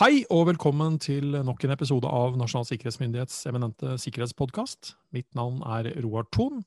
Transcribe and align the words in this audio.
Hei 0.00 0.22
og 0.32 0.46
velkommen 0.48 0.94
til 1.02 1.34
nok 1.44 1.60
en 1.66 1.74
episode 1.74 2.08
av 2.08 2.36
Nasjonal 2.40 2.64
sikkerhetsmyndighets 2.70 3.42
eminente 3.50 3.98
sikkerhetspodkast. 4.00 4.94
Mitt 5.12 5.28
navn 5.36 5.58
er 5.60 5.90
Roar 6.00 6.24
Thon. 6.32 6.62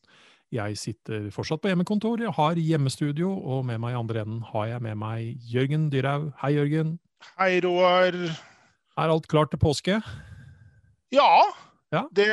Jeg 0.54 0.77
sitter 0.77 1.31
fortsatt 1.33 1.63
på 1.63 1.71
hjemmekontor, 1.71 2.21
jeg 2.21 2.33
har 2.38 2.59
hjemmestudio, 2.61 3.31
og 3.33 3.64
med 3.65 3.82
meg 3.82 3.96
i 3.96 3.97
andre 3.97 4.21
enden 4.21 4.43
har 4.51 4.68
jeg 4.75 4.83
med 4.86 5.00
meg 5.01 5.47
Jørgen 5.50 5.88
Dyrhaug. 5.89 6.27
Hei, 6.43 6.51
Jørgen. 6.59 6.93
Hei, 7.39 7.55
Roar. 7.65 8.14
Er 9.01 9.15
alt 9.15 9.25
klart 9.32 9.50
til 9.50 9.63
påske? 9.63 9.97
Ja, 11.13 11.31
Ja. 11.91 12.05
det 12.13 12.29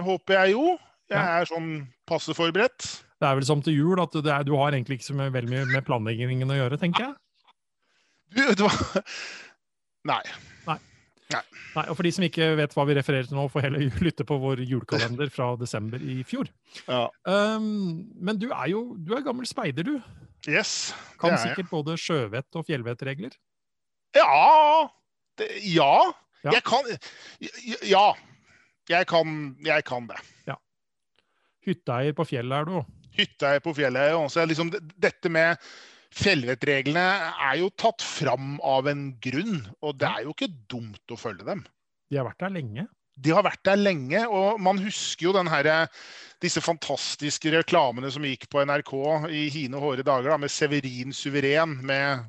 håper 0.00 0.32
jeg 0.40 0.52
jo. 0.52 0.78
Jeg 1.10 1.18
Ja. 1.18 1.40
er 1.40 1.44
sånn 1.44 1.88
passe 2.06 2.32
forberedt. 2.32 3.02
Det 3.20 3.28
er 3.28 3.34
vel 3.34 3.44
som 3.44 3.60
til 3.60 3.74
jul 3.74 4.00
at 4.00 4.12
det 4.12 4.26
er, 4.26 4.42
du 4.44 4.56
har 4.56 4.72
egentlig 4.72 4.98
ikke 4.98 5.12
så 5.12 5.30
veldig 5.32 5.50
mye 5.50 5.66
med 5.66 5.84
planleggingen 5.84 6.48
å 6.48 6.56
gjøre, 6.56 6.80
tenker 6.80 7.04
jeg. 7.04 7.14
Du, 8.34 8.46
vet 8.48 8.56
du 8.58 8.68
hva? 10.06 10.76
Nei. 11.32 11.40
Nei, 11.74 11.82
og 11.90 11.96
For 11.98 12.06
de 12.06 12.12
som 12.14 12.22
ikke 12.22 12.52
vet 12.60 12.74
hva 12.76 12.84
vi 12.86 12.94
refererer 12.94 13.26
til 13.26 13.34
nå, 13.36 13.48
får 13.50 13.64
heller 13.66 13.96
lytte 14.06 14.24
på 14.28 14.36
vår 14.38 14.60
julekalender 14.62 15.30
fra 15.34 15.48
desember 15.58 15.98
i 16.02 16.20
fjor. 16.28 16.46
Ja. 16.86 17.08
Um, 17.26 18.04
men 18.22 18.38
du 18.38 18.46
er 18.54 18.68
jo 18.70 18.84
du 18.96 19.10
er 19.16 19.24
gammel 19.26 19.48
speider, 19.50 19.82
du. 19.88 19.96
Yes. 20.46 20.92
Kan 21.18 21.32
det 21.34 21.40
er 21.40 21.42
jeg. 21.42 21.56
sikkert 21.56 21.72
både 21.72 21.96
sjøvett 21.98 22.58
og 22.60 22.68
fjellvettregler. 22.68 23.34
Ja. 24.14 24.86
Det, 25.36 25.50
ja. 25.66 25.90
Ja. 26.46 26.52
Jeg 26.54 26.62
kan 26.68 26.86
Ja. 27.82 28.06
Jeg 28.88 29.06
kan, 29.10 29.56
jeg 29.66 29.82
kan 29.88 30.06
det. 30.06 30.20
Hytteeier 31.66 32.14
på 32.14 32.22
fjellet 32.28 32.60
er 32.62 32.68
du 32.68 32.76
òg. 32.78 32.90
Hytteeier 33.16 33.62
på 33.64 33.72
fjellet. 33.74 34.12
Også, 34.14 34.44
liksom, 34.46 34.70
det- 34.70 34.84
dette 35.02 35.28
med 35.28 35.58
fjellvettreglene 36.16 37.06
er 37.50 37.58
jo 37.60 37.70
tatt 37.78 38.04
fram 38.04 38.56
av 38.64 38.88
en 38.90 39.08
grunn, 39.22 39.64
og 39.84 39.98
det 40.00 40.08
er 40.08 40.26
jo 40.26 40.34
ikke 40.34 40.50
dumt 40.72 41.12
å 41.12 41.18
følge 41.20 41.46
dem. 41.48 41.64
De 42.10 42.20
har 42.20 42.28
vært 42.28 42.44
der 42.46 42.54
lenge. 42.56 42.86
De 43.16 43.32
har 43.32 43.44
vært 43.46 43.62
der 43.64 43.80
lenge, 43.80 44.22
og 44.28 44.60
man 44.60 44.80
husker 44.82 45.28
jo 45.30 45.34
den 45.36 45.48
her, 45.48 45.88
disse 46.44 46.60
fantastiske 46.60 47.48
reklamene 47.54 48.10
som 48.12 48.24
gikk 48.28 48.44
på 48.52 48.60
NRK 48.68 48.92
i 49.32 49.46
hine 49.54 49.80
hårde 49.80 50.04
dager, 50.04 50.28
da, 50.34 50.36
med 50.40 50.52
Severin 50.52 51.14
Suveren, 51.16 51.78
med 51.88 52.26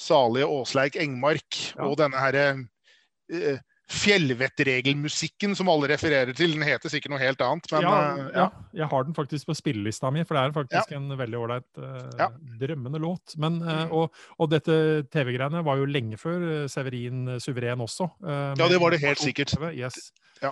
salige 0.00 0.48
Åsleik 0.50 0.96
Engmark, 1.00 1.60
Ja. 1.76 1.84
og 1.86 1.98
denne 2.00 2.18
her 2.18 2.40
eh, 2.40 3.60
fjellvettregelmusikken 3.90 5.52
som 5.56 5.68
alle 5.68 5.88
refererer 5.92 6.32
til. 6.36 6.54
Den 6.56 6.64
heter 6.66 6.92
sikkert 6.92 7.12
noe 7.12 7.20
helt 7.20 7.42
annet, 7.44 7.68
men 7.74 7.84
ja, 7.84 7.92
eh, 8.14 8.30
ja, 8.38 8.46
jeg 8.80 8.88
har 8.90 9.04
den 9.04 9.16
faktisk 9.16 9.48
på 9.50 9.56
spillelista 9.58 10.10
mi, 10.14 10.24
for 10.24 10.38
det 10.38 10.44
er 10.44 10.56
faktisk 10.56 10.94
en 10.96 11.08
veldig 11.18 11.40
ålreit 11.40 11.80
uh, 11.82 12.08
Ja. 12.18 12.30
drømmende 12.60 13.00
låt. 13.02 13.36
Men, 13.36 13.60
Mm. 13.64 13.92
og, 13.92 14.12
og 14.38 14.50
dette 14.50 15.06
TV-greiene 15.12 15.62
var 15.64 15.76
jo 15.78 15.86
lenge 15.86 16.16
før 16.20 16.66
Severin 16.68 17.40
Suveren 17.40 17.80
også. 17.80 18.08
Uh, 18.22 18.54
Ja, 18.58 18.68
det 18.68 18.80
var 18.80 18.90
det 18.90 19.00
helt 19.00 19.18
sikkert. 19.18 19.54
Yes. 19.72 20.12
Ja. 20.42 20.50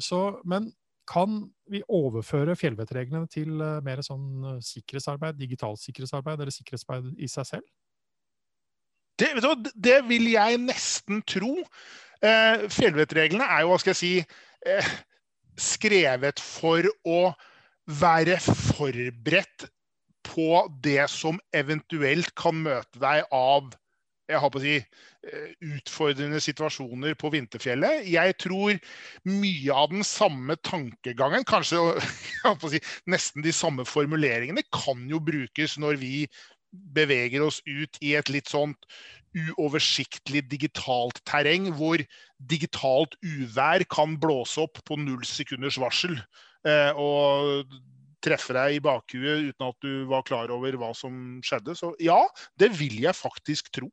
Så, 0.00 0.40
men 0.44 0.72
kan 1.06 1.50
vi 1.70 1.82
overføre 1.88 2.56
fjellvettreglene 2.58 3.28
til 3.30 3.48
mer 3.84 4.02
sånn 4.02 4.58
sikkerhetsarbeid, 4.64 5.38
digitalt 5.38 5.78
sikkerhetsarbeid 5.78 6.40
eller 6.40 6.50
sikkerhetsarbeid 6.54 7.12
i 7.22 7.28
seg 7.30 7.46
selv? 7.46 7.66
Det, 9.18 9.30
du, 9.40 9.70
det 9.74 10.00
vil 10.08 10.30
jeg 10.34 10.58
nesten 10.60 11.22
tro. 11.28 11.54
Eh, 12.24 12.66
Fjellvettreglene 12.72 13.44
er 13.44 13.64
jo, 13.64 13.72
hva 13.72 13.80
skal 13.80 13.94
jeg 13.94 14.00
si, 14.00 14.12
eh, 14.66 14.90
skrevet 15.56 16.42
for 16.42 16.88
å 17.08 17.20
være 17.86 18.36
forberedt 18.42 19.68
på 20.26 20.66
det 20.84 21.06
som 21.08 21.38
eventuelt 21.54 22.34
kan 22.36 22.58
møte 22.66 23.00
deg 23.00 23.24
av 23.32 23.72
jeg 24.26 24.42
har 24.42 24.50
på 24.50 24.58
å 24.58 24.62
si, 24.62 24.74
eh, 25.30 25.50
utfordrende 25.76 26.40
situasjoner 26.42 27.14
på 27.18 27.30
vinterfjellet. 27.30 28.08
Jeg 28.10 28.34
tror 28.42 28.74
mye 29.30 29.76
av 29.82 29.92
den 29.92 30.02
samme 30.06 30.56
tankegangen, 30.66 31.46
kanskje 31.46 31.78
jeg 32.02 32.42
har 32.42 32.56
på 32.58 32.66
å 32.66 32.72
si, 32.74 32.80
nesten 33.06 33.46
de 33.46 33.54
samme 33.54 33.86
formuleringene, 33.86 34.66
kan 34.74 35.06
jo 35.10 35.22
brukes 35.22 35.78
når 35.82 36.00
vi 36.02 36.14
beveger 36.72 37.44
oss 37.46 37.60
ut 37.66 37.98
i 38.04 38.14
et 38.18 38.30
litt 38.32 38.50
sånt 38.52 38.88
uoversiktlig 39.36 40.46
digitalt 40.48 41.20
terreng, 41.28 41.68
hvor 41.76 42.00
digitalt 42.50 43.16
uvær 43.24 43.84
kan 43.92 44.16
blåse 44.20 44.62
opp 44.64 44.80
på 44.88 44.96
null 45.00 45.24
sekunders 45.28 45.76
varsel 45.80 46.16
eh, 46.66 46.92
og 46.96 47.66
treffe 48.24 48.56
deg 48.56 48.78
i 48.78 48.82
bakhuet 48.82 49.52
uten 49.52 49.68
at 49.68 49.84
du 49.84 50.06
var 50.10 50.24
klar 50.26 50.50
over 50.54 50.78
hva 50.80 50.90
som 50.96 51.38
skjedde. 51.44 51.76
Så 51.78 51.92
ja, 52.02 52.18
det 52.58 52.72
vil 52.78 52.96
jeg 53.04 53.16
faktisk 53.16 53.70
tro. 53.76 53.90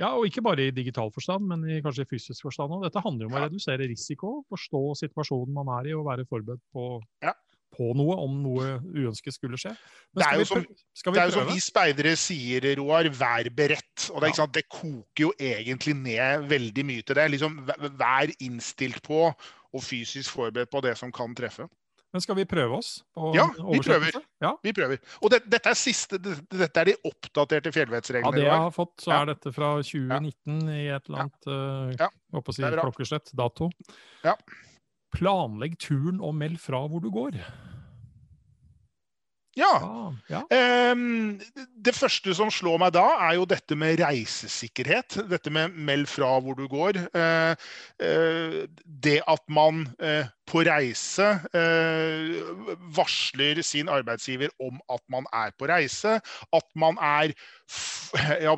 Ja, 0.00 0.14
og 0.16 0.26
ikke 0.26 0.42
bare 0.42 0.66
i 0.66 0.74
digital 0.74 1.12
forstand, 1.14 1.44
men 1.50 1.62
i 1.68 1.82
kanskje 1.84 2.08
fysisk 2.08 2.48
forstand 2.48 2.72
òg. 2.74 2.86
Dette 2.86 3.02
handler 3.04 3.26
jo 3.26 3.30
om 3.30 3.36
å 3.38 3.42
redusere 3.44 3.86
risiko, 3.90 4.38
forstå 4.50 4.80
situasjonen 5.04 5.52
man 5.54 5.70
er 5.76 5.90
i 5.92 5.94
og 5.94 6.08
være 6.08 6.26
forberedt 6.30 6.64
på, 6.74 6.96
Ja. 7.22 7.36
På 7.72 7.90
noe 7.98 8.16
om 8.20 8.38
noe 8.44 8.76
uønsket 8.84 9.36
skulle 9.36 9.58
skje. 9.60 9.74
Det 10.14 10.26
er 10.26 10.38
jo 10.38 10.44
som- 10.44 10.66
vi 10.66 11.18
er 11.18 11.30
jo 11.30 11.36
som 11.38 11.46
vi 11.48 11.60
speidere 11.60 12.16
sier, 12.16 12.76
Roar, 12.76 13.08
vær 13.10 13.48
beredt. 13.50 14.10
Og 14.12 14.20
det, 14.20 14.30
er 14.30 14.42
Ja. 14.42 14.46
det 14.46 14.68
koker 14.68 15.26
jo 15.26 15.32
egentlig 15.38 15.96
ned 15.96 16.48
veldig 16.48 16.84
mye 16.84 17.02
til 17.02 17.14
det. 17.14 17.30
Liksom, 17.30 17.66
vær 17.98 18.32
innstilt 18.40 19.02
på 19.02 19.34
og 19.74 19.80
fysisk 19.82 20.30
forberedt 20.30 20.70
på 20.70 20.82
det 20.82 20.96
som 20.98 21.10
kan 21.10 21.34
treffe. 21.34 21.68
Men 22.12 22.20
skal 22.20 22.36
vi 22.36 22.44
prøve 22.44 22.76
oss 22.76 22.90
på 23.16 23.30
Ja, 23.34 23.46
vi 23.56 23.78
prøver. 23.80 24.18
Ja. 24.42 24.52
Vi 24.62 24.72
prøver. 24.76 24.98
Og 25.22 25.30
det, 25.32 25.40
dette, 25.48 25.70
er 25.70 25.78
siste, 25.78 26.18
det, 26.20 26.34
dette 26.50 26.82
er 26.82 26.90
de 26.90 26.96
oppdaterte 27.08 27.72
Ja, 27.72 28.30
det 28.30 28.42
jeg 28.44 28.52
har 28.52 28.70
fått, 28.74 28.98
så 29.00 29.14
er 29.16 29.30
dette 29.32 29.52
fra 29.54 29.70
2019 29.80 30.68
i 30.68 30.88
et 30.92 31.08
eller 31.08 31.24
annet 31.24 31.48
uh, 31.48 31.94
Ja. 31.96 32.10
Uh, 32.34 32.52
si 32.52 32.62
klokkeslett, 32.62 33.32
dato. 33.32 33.70
Ja. 34.24 34.34
Planlegg 35.12 35.78
turen 35.82 36.20
og 36.20 36.34
meld 36.38 36.58
fra 36.62 36.86
hvor 36.88 37.04
du 37.04 37.10
går. 37.12 37.38
Ja. 39.56 39.72
Ah, 39.76 40.12
ja. 40.32 40.92
Um, 40.92 41.40
det 41.84 41.92
første 41.92 42.32
som 42.36 42.48
slår 42.52 42.78
meg 42.80 42.94
da, 42.96 43.04
er 43.26 43.36
jo 43.36 43.44
dette 43.48 43.76
med 43.76 44.00
reisesikkerhet. 44.00 45.18
Dette 45.28 45.52
med 45.52 45.74
meld 45.76 46.08
fra 46.08 46.30
hvor 46.40 46.56
du 46.56 46.64
går. 46.72 46.96
Uh, 47.12 47.52
uh, 48.00 48.62
det 49.04 49.18
at 49.28 49.44
man 49.52 49.84
uh, 50.00 50.30
på 50.48 50.64
reise 50.66 51.26
varsler 52.96 53.60
sin 53.64 53.88
arbeidsgiver 53.92 54.50
om 54.60 54.80
at 54.92 55.00
man 55.12 55.28
er 55.32 55.52
på 55.56 55.68
reise. 55.70 56.18
At 56.52 56.66
man 56.76 56.98
er 57.00 57.32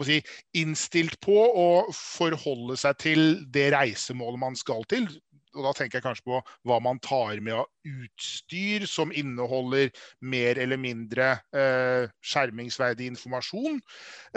si, 0.07 0.21
innstilt 0.57 1.19
på 1.23 1.37
å 1.37 1.69
forholde 1.95 2.79
seg 2.81 2.99
til 3.03 3.23
det 3.55 3.69
reisemålet 3.77 4.43
man 4.47 4.59
skal 4.59 4.87
til. 4.91 5.11
Og 5.55 5.67
da 5.67 5.75
tenker 5.77 6.01
jeg 6.01 6.07
kanskje 6.07 6.27
på 6.29 6.41
hva 6.69 6.79
man 6.83 7.01
tar 7.05 7.41
med 7.45 7.57
av 7.63 7.69
utstyr 7.85 8.87
som 8.91 9.13
inneholder 9.15 9.93
mer 10.25 10.61
eller 10.61 10.81
mindre 10.81 11.35
eh, 11.55 12.11
skjermingsverdig 12.25 13.13
informasjon. 13.13 13.79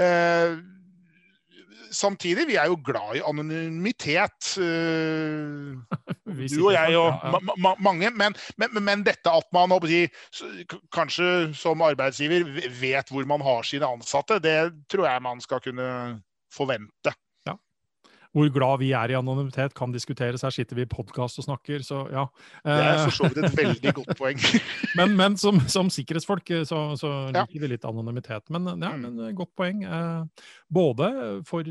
Eh, 0.01 0.57
samtidig, 1.91 2.47
vi 2.47 2.57
er 2.59 2.69
jo 2.71 2.77
glad 2.85 3.17
i 3.17 3.23
anonymitet. 3.27 4.51
Eh, 4.61 5.77
du 6.51 6.59
og 6.61 6.73
jeg 6.75 6.95
sånn, 6.95 7.19
og 7.33 7.43
ma 7.47 7.57
ma 7.65 7.75
mange. 7.89 8.11
Men, 8.17 8.35
men, 8.61 8.81
men 8.83 9.05
dette 9.07 9.31
at 9.31 9.47
man 9.55 9.73
kanskje 10.93 11.29
som 11.57 11.83
arbeidsgiver 11.85 12.47
vet 12.81 13.13
hvor 13.13 13.27
man 13.29 13.43
har 13.45 13.67
sine 13.67 13.89
ansatte, 13.89 14.41
det 14.43 14.59
tror 14.91 15.09
jeg 15.09 15.25
man 15.25 15.43
skal 15.43 15.63
kunne 15.63 15.89
forvente. 16.53 17.13
Hvor 18.37 18.51
glad 18.53 18.79
vi 18.83 18.91
er 18.93 19.09
i 19.09 19.15
anonymitet 19.17 19.73
kan 19.73 19.89
diskuteres. 19.95 20.43
Her 20.45 20.53
sitter 20.53 20.77
vi 20.77 20.83
i 20.85 20.89
podkast 20.91 21.39
og 21.41 21.47
snakker, 21.47 21.81
så 21.81 22.03
ja. 22.13 22.27
Det 22.61 22.75
er 22.75 22.91
Eh, 22.93 23.03
for 23.07 23.15
så 23.17 23.29
vidt 23.31 23.39
et 23.47 23.57
veldig 23.63 23.93
godt 23.97 24.11
poeng. 24.19 24.37
Men, 24.99 25.15
men 25.17 25.37
som, 25.41 25.57
som 25.65 25.89
sikkerhetsfolk 25.89 26.45
så, 26.69 26.83
så, 27.01 27.11
liker 27.33 27.57
Ja. 27.57 27.61
vi 27.65 27.71
litt 27.73 27.87
anonymitet. 27.89 28.45
Men, 28.53 28.69
ja, 28.77 28.91
Mm. 28.93 29.01
men 29.07 29.19
eh, 29.25 29.33
godt 29.33 29.55
poeng. 29.57 29.81
Eh, 29.83 30.45
både 30.69 31.09
for, 31.49 31.63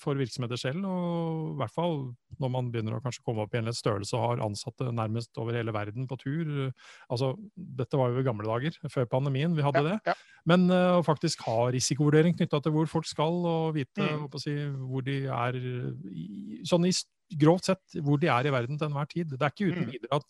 for 0.00 0.14
virksomheter 0.16 0.56
selv, 0.56 0.86
og 0.88 1.52
i 1.54 1.58
hvert 1.60 1.74
fall 1.76 1.98
når 2.42 2.50
man 2.50 2.70
begynner 2.72 2.96
å 2.96 3.02
kanskje 3.04 3.22
komme 3.24 3.44
opp 3.44 3.54
i 3.54 3.58
en 3.58 3.68
litt 3.68 3.78
størrelse 3.78 4.14
og 4.16 4.24
har 4.24 4.44
ansatte 4.46 4.88
nærmest 4.92 5.36
over 5.40 5.54
hele 5.58 5.72
verden 5.74 6.06
på 6.10 6.18
tur. 6.20 6.72
Altså, 7.10 7.34
dette 7.54 7.98
var 8.00 8.10
jo 8.10 8.20
i 8.22 8.26
gamle 8.26 8.46
dager, 8.48 8.76
før 8.90 9.06
pandemien 9.10 9.54
vi 9.56 9.62
hadde 9.66 9.82
det. 9.86 9.98
Ja, 10.06 10.12
ja. 10.14 10.14
Men 10.46 10.66
å 10.68 10.82
å 11.00 11.04
faktisk 11.06 11.40
ha 11.46 11.70
risikovurdering 11.74 12.36
knytta 12.36 12.60
til 12.62 12.72
hvor 12.72 12.86
folk 12.90 13.06
skal, 13.08 13.40
og 13.46 13.74
vite 13.74 14.04
Mm. 14.04 14.28
si, 14.40 14.54
hvor 14.88 15.02
de 15.04 15.24
er 15.26 15.54
i, 15.56 16.62
sånn 16.64 16.86
i 16.86 16.92
grovt 17.40 17.64
sett 17.64 17.96
hvor 18.04 18.18
de 18.20 18.28
er 18.28 18.46
i 18.46 18.52
verden 18.52 18.78
til 18.78 18.88
enhver 18.88 19.08
tid. 19.08 19.28
Det 19.30 19.42
er 19.42 19.50
ikke 19.50 19.72
uten 19.72 19.86
Mm. 19.86 19.92
videre 19.92 20.16
at 20.20 20.24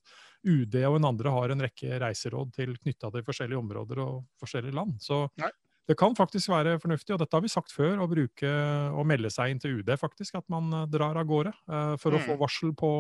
UD 0.45 0.75
og 0.85 0.97
en 0.97 1.05
andre 1.09 1.31
har 1.31 1.51
en 1.51 1.61
rekke 1.61 1.99
reiseråd 2.01 2.53
til 2.53 2.77
knytta 2.77 3.11
til 3.13 3.23
forskjellige 3.25 3.59
områder 3.59 3.99
og 3.99 4.25
forskjellige 4.41 4.75
land. 4.75 5.01
Så 5.01 5.29
Nei. 5.41 5.51
Det 5.89 5.97
kan 6.01 6.15
faktisk 6.17 6.49
være 6.49 6.79
fornuftig, 6.81 7.13
og 7.13 7.21
dette 7.21 7.37
har 7.37 7.43
vi 7.45 7.51
sagt 7.53 7.73
før, 7.75 7.99
å 8.01 8.09
bruke 8.09 8.51
og 8.97 9.05
melde 9.07 9.29
seg 9.33 9.53
inn 9.53 9.59
til 9.61 9.81
UD, 9.81 9.91
faktisk, 10.01 10.39
at 10.39 10.47
man 10.53 10.71
eh, 10.73 10.87
drar 10.89 11.19
av 11.21 11.27
gårde 11.29 11.53
uh, 11.69 11.95
for 12.01 12.17
å 12.17 12.21
Mm. 12.21 12.25
få 12.25 12.37
varsel 12.41 12.73
på 12.73 12.91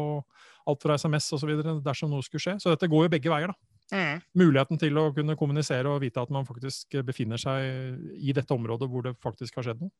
alt 0.68 0.82
fra 0.82 0.98
SMS 1.00 1.30
osv. 1.32 1.54
dersom 1.84 2.10
noe 2.12 2.22
skulle 2.22 2.44
skje. 2.44 2.56
Så 2.60 2.74
dette 2.74 2.88
går 2.92 3.06
jo 3.06 3.12
begge 3.16 3.32
veier, 3.32 3.48
da. 3.54 3.56
Mm. 3.92 4.20
Muligheten 4.40 4.78
til 4.80 4.96
å 4.96 5.10
kunne 5.16 5.36
kommunisere 5.36 5.88
og 5.88 6.00
vite 6.00 6.20
at 6.20 6.30
man 6.32 6.44
faktisk 6.48 6.96
befinner 7.04 7.36
seg 7.40 8.00
i 8.16 8.32
dette 8.32 8.52
området 8.52 8.88
hvor 8.88 9.04
det 9.04 9.16
faktisk 9.20 9.56
har 9.56 9.68
skjedd 9.68 9.80
noe. 9.84 9.92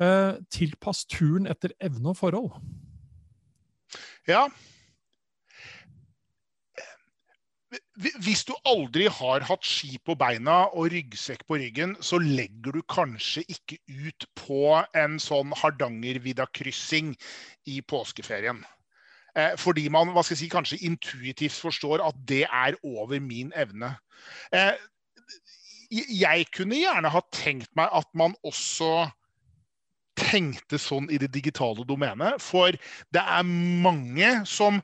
Uh, 0.00 0.38
tilpass 0.50 1.04
turen 1.10 1.46
etter 1.50 1.74
evne 1.78 2.10
og 2.14 2.16
forhold. 2.16 2.54
Ja. 4.30 4.48
Hvis 8.24 8.42
du 8.48 8.54
aldri 8.66 9.06
har 9.12 9.44
hatt 9.46 9.66
ski 9.66 9.94
på 10.02 10.16
beina 10.18 10.64
og 10.74 10.90
ryggsekk 10.90 11.44
på 11.46 11.60
ryggen, 11.60 11.94
så 12.02 12.18
legger 12.18 12.74
du 12.74 12.82
kanskje 12.90 13.44
ikke 13.46 13.78
ut 13.86 14.26
på 14.38 14.74
en 14.98 15.20
sånn 15.22 15.54
Hardangervidda-kryssing 15.60 17.12
i 17.70 17.78
påskeferien. 17.86 18.64
Eh, 19.38 19.54
fordi 19.60 19.86
man 19.92 20.10
hva 20.10 20.24
skal 20.26 20.34
jeg 20.34 20.42
si, 20.42 20.50
kanskje 20.50 20.80
intuitivt 20.88 21.60
forstår 21.62 22.02
at 22.02 22.18
det 22.26 22.42
er 22.48 22.78
over 22.82 23.22
min 23.22 23.54
evne. 23.54 23.94
Eh, 24.50 24.74
jeg 25.90 26.50
kunne 26.54 26.78
gjerne 26.78 27.10
ha 27.10 27.22
tenkt 27.34 27.70
meg 27.78 27.90
at 27.94 28.10
man 28.18 28.34
også 28.46 29.10
tenkte 30.20 30.78
sånn 30.78 31.08
i 31.10 31.18
det 31.20 31.30
digitale 31.34 31.84
domenet. 31.86 32.38
For 32.42 32.74
det 33.14 33.22
er 33.22 33.46
mange 33.46 34.32
som 34.48 34.80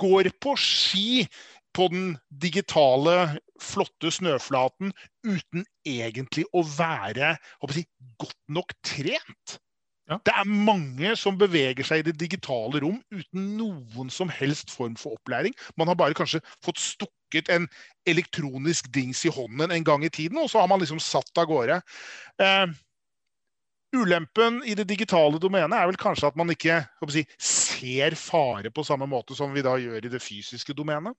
går 0.00 0.30
på 0.40 0.54
ski 0.60 1.26
på 1.76 1.90
den 1.92 2.16
digitale, 2.42 3.36
flotte 3.60 4.10
snøflaten 4.12 4.94
uten 5.26 5.66
egentlig 5.86 6.46
å 6.56 6.64
være 6.64 7.34
å 7.60 7.70
si, 7.72 7.84
godt 8.20 8.38
nok 8.52 8.72
trent. 8.86 9.58
Ja. 10.06 10.20
Det 10.22 10.32
er 10.38 10.46
mange 10.46 11.16
som 11.18 11.38
beveger 11.38 11.86
seg 11.86 12.00
i 12.00 12.06
det 12.06 12.14
digitale 12.20 12.78
rom 12.84 13.00
uten 13.10 13.46
noen 13.58 14.10
som 14.12 14.30
helst 14.30 14.70
form 14.70 14.94
for 15.00 15.18
opplæring. 15.18 15.54
Man 15.76 15.90
har 15.90 15.98
bare 15.98 16.14
kanskje 16.14 16.40
fått 16.64 16.78
stukket 16.78 17.50
en 17.50 17.66
elektronisk 18.06 18.86
dings 18.94 19.24
i 19.26 19.34
hånden 19.34 19.74
en 19.74 19.86
gang 19.86 20.06
i 20.06 20.12
tiden, 20.12 20.38
og 20.38 20.48
så 20.52 20.62
har 20.62 20.70
man 20.70 20.80
liksom 20.80 21.02
satt 21.02 21.42
av 21.42 21.50
gårde. 21.50 21.80
Eh, 22.38 22.66
ulempen 23.96 24.60
i 24.62 24.76
det 24.78 24.86
digitale 24.86 25.40
domenet 25.42 25.74
er 25.74 25.90
vel 25.90 25.98
kanskje 25.98 26.30
at 26.30 26.38
man 26.38 26.54
ikke 26.54 26.84
si, 27.10 27.26
ser 27.42 28.14
fare 28.20 28.70
på 28.70 28.86
samme 28.86 29.10
måte 29.10 29.34
som 29.34 29.50
vi 29.56 29.64
da 29.66 29.74
gjør 29.80 30.06
i 30.06 30.12
det 30.12 30.22
fysiske 30.22 30.76
domenet. 30.76 31.18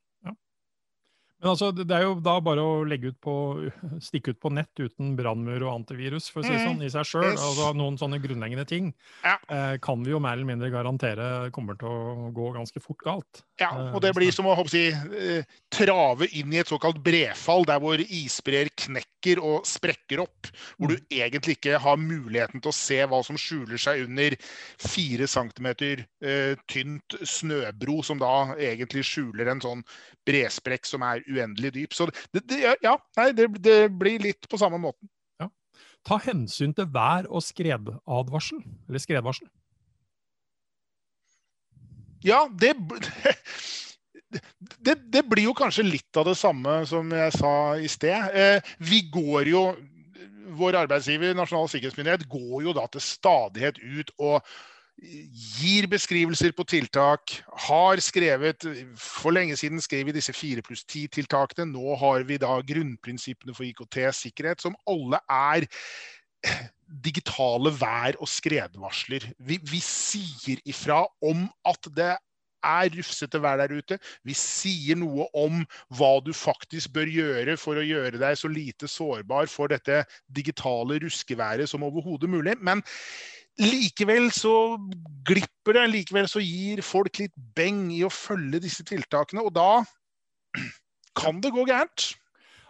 Men 1.37 1.51
altså, 1.51 1.69
det 1.75 1.93
er 1.93 2.05
jo 2.07 2.15
da 2.25 2.37
bare 2.41 2.63
å 2.65 2.77
legge 2.87 3.11
ut 3.13 3.17
på, 3.21 3.33
stikke 4.07 4.33
ut 4.33 4.39
på 4.41 4.51
nett 4.55 4.81
uten 4.81 5.13
brannmur 5.17 5.67
og 5.67 5.73
antivirus, 5.75 6.31
for 6.33 6.41
å 6.41 6.47
si 6.47 6.55
mm. 6.55 6.63
sånn, 6.65 6.85
i 6.85 6.91
seg 6.93 7.09
sjøl. 7.09 7.27
Yes. 7.29 7.43
Altså, 7.43 7.69
noen 7.77 7.99
sånne 8.01 8.21
grunnleggende 8.23 8.65
ting 8.69 8.89
ja. 9.21 9.35
eh, 9.53 9.75
kan 9.83 10.01
vi 10.05 10.15
jo 10.15 10.21
mer 10.23 10.37
eller 10.37 10.49
mindre 10.49 10.71
garantere 10.73 11.27
kommer 11.55 11.77
til 11.79 11.91
å 11.91 12.31
gå 12.35 12.49
ganske 12.57 12.81
fort 12.83 13.05
galt. 13.05 13.43
Ja, 13.61 13.69
eh, 13.69 13.91
og 13.93 14.01
det 14.05 14.15
blir 14.17 14.33
som 14.33 14.49
å 14.49 14.57
si, 14.71 14.87
eh, 14.89 15.59
trave 15.73 16.29
inn 16.39 16.53
i 16.55 16.61
et 16.63 16.71
såkalt 16.71 17.03
brefall, 17.05 17.67
der 17.69 17.81
hvor 17.83 18.01
isbreer 18.01 18.73
knekker 18.73 19.16
og 19.43 19.67
sprekker 19.67 20.21
opp. 20.23 20.49
Hvor 20.77 20.91
du 20.91 20.95
mm. 20.97 21.07
egentlig 21.19 21.57
ikke 21.57 21.81
har 21.83 21.99
muligheten 21.99 22.63
til 22.63 22.71
å 22.71 22.75
se 22.75 23.01
hva 23.09 23.19
som 23.25 23.39
skjuler 23.39 23.81
seg 23.81 24.05
under 24.05 24.37
fire 24.81 25.27
centimeter 25.29 26.05
eh, 26.23 26.55
tynt 26.71 27.17
snøbro, 27.21 27.99
som 28.05 28.21
da 28.21 28.53
egentlig 28.55 29.05
skjuler 29.07 29.51
en 29.51 29.63
sånn 29.63 29.83
bresprekk 30.27 30.87
som 30.87 31.05
er 31.07 31.23
uendelig 31.27 31.73
dyp. 31.77 31.97
Så 31.97 32.09
det, 32.31 32.45
det, 32.47 32.63
ja, 32.83 32.95
nei, 33.19 33.29
det, 33.35 33.51
det, 33.63 33.77
blir 33.97 34.23
litt 34.23 34.49
på 34.49 34.59
samme 34.61 34.79
måten. 34.81 35.11
Ja. 35.41 35.51
Ta 36.07 36.19
hensyn 36.23 36.75
til 36.77 36.89
vær- 36.93 37.29
og 37.29 37.43
skredadvarsel, 37.45 38.63
eller 38.87 39.03
skredvarsel. 39.03 39.49
Ja, 42.25 42.47
det, 42.59 42.73
det, 44.87 44.95
det, 45.11 45.25
blir 45.27 45.49
jo 45.49 45.57
kanskje 45.57 45.85
litt 45.85 46.19
av 46.19 46.29
det 46.29 46.37
samme 46.39 46.79
som 46.89 47.11
jeg 47.11 47.35
sa 47.35 47.53
i 47.75 47.89
sted. 47.91 48.31
Eh, 48.33 48.73
vi 48.79 49.03
går 49.11 49.53
jo 49.53 49.67
Vår 50.57 50.77
arbeidsgiver, 50.79 51.33
Nasjonal 51.35 51.67
sikkerhetsmyndighet, 51.69 52.23
går 52.31 52.61
jo 52.63 52.71
da 52.73 52.85
til 52.89 53.03
stadighet 53.03 53.75
ut 53.83 54.13
og 54.15 54.45
gir 54.97 55.85
beskrivelser 55.91 56.55
på 56.57 56.63
tiltak, 56.65 57.35
har 57.67 58.01
skrevet 58.01 58.65
For 58.97 59.35
lenge 59.35 59.57
siden 59.59 59.83
skrev 59.83 60.07
vi 60.07 60.15
disse 60.15 60.33
fire 60.33 60.63
pluss 60.65 60.85
ti-tiltakene. 60.87 61.67
Nå 61.69 61.99
har 62.01 62.23
vi 62.25 62.39
da 62.41 62.55
grunnprinsippene 62.65 63.53
for 63.53 63.67
IKT-sikkerhet, 63.67 64.63
som 64.63 64.79
alle 64.89 65.19
er 65.29 65.67
digitale 66.87 67.73
vær- 67.75 68.17
og 68.23 68.29
skredvarsler. 68.31 69.27
Vi, 69.37 69.59
vi 69.61 69.83
sier 69.83 70.63
ifra 70.65 71.03
om 71.21 71.45
at 71.67 71.91
det 71.97 72.15
er 72.67 72.91
rufsete 72.97 73.41
vær 73.43 73.61
der 73.61 73.73
ute. 73.77 73.97
Vi 74.27 74.35
sier 74.37 74.99
noe 74.99 75.29
om 75.37 75.63
hva 75.97 76.17
du 76.25 76.33
faktisk 76.35 76.93
bør 76.97 77.09
gjøre 77.11 77.57
for 77.61 77.79
å 77.79 77.85
gjøre 77.85 78.19
deg 78.21 78.37
så 78.39 78.51
lite 78.51 78.89
sårbar 78.91 79.49
for 79.51 79.71
dette 79.71 80.03
digitale 80.27 80.99
ruskeværet 81.03 81.69
som 81.71 81.85
overhodet 81.87 82.29
mulig. 82.31 82.57
Men 82.59 82.83
Likevel 83.57 84.29
så 84.37 84.77
glipper 85.25 85.73
det, 85.79 85.87
likevel 85.89 86.27
så 86.29 86.41
gir 86.43 86.83
folk 86.85 87.17
litt 87.23 87.33
beng 87.57 87.87
i 87.89 88.03
å 88.05 88.11
følge 88.13 88.61
disse 88.61 88.85
tiltakene. 88.85 89.41
Og 89.41 89.49
da 89.55 89.81
kan 91.17 91.41
det 91.41 91.55
gå 91.55 91.65
gærent. 91.65 92.11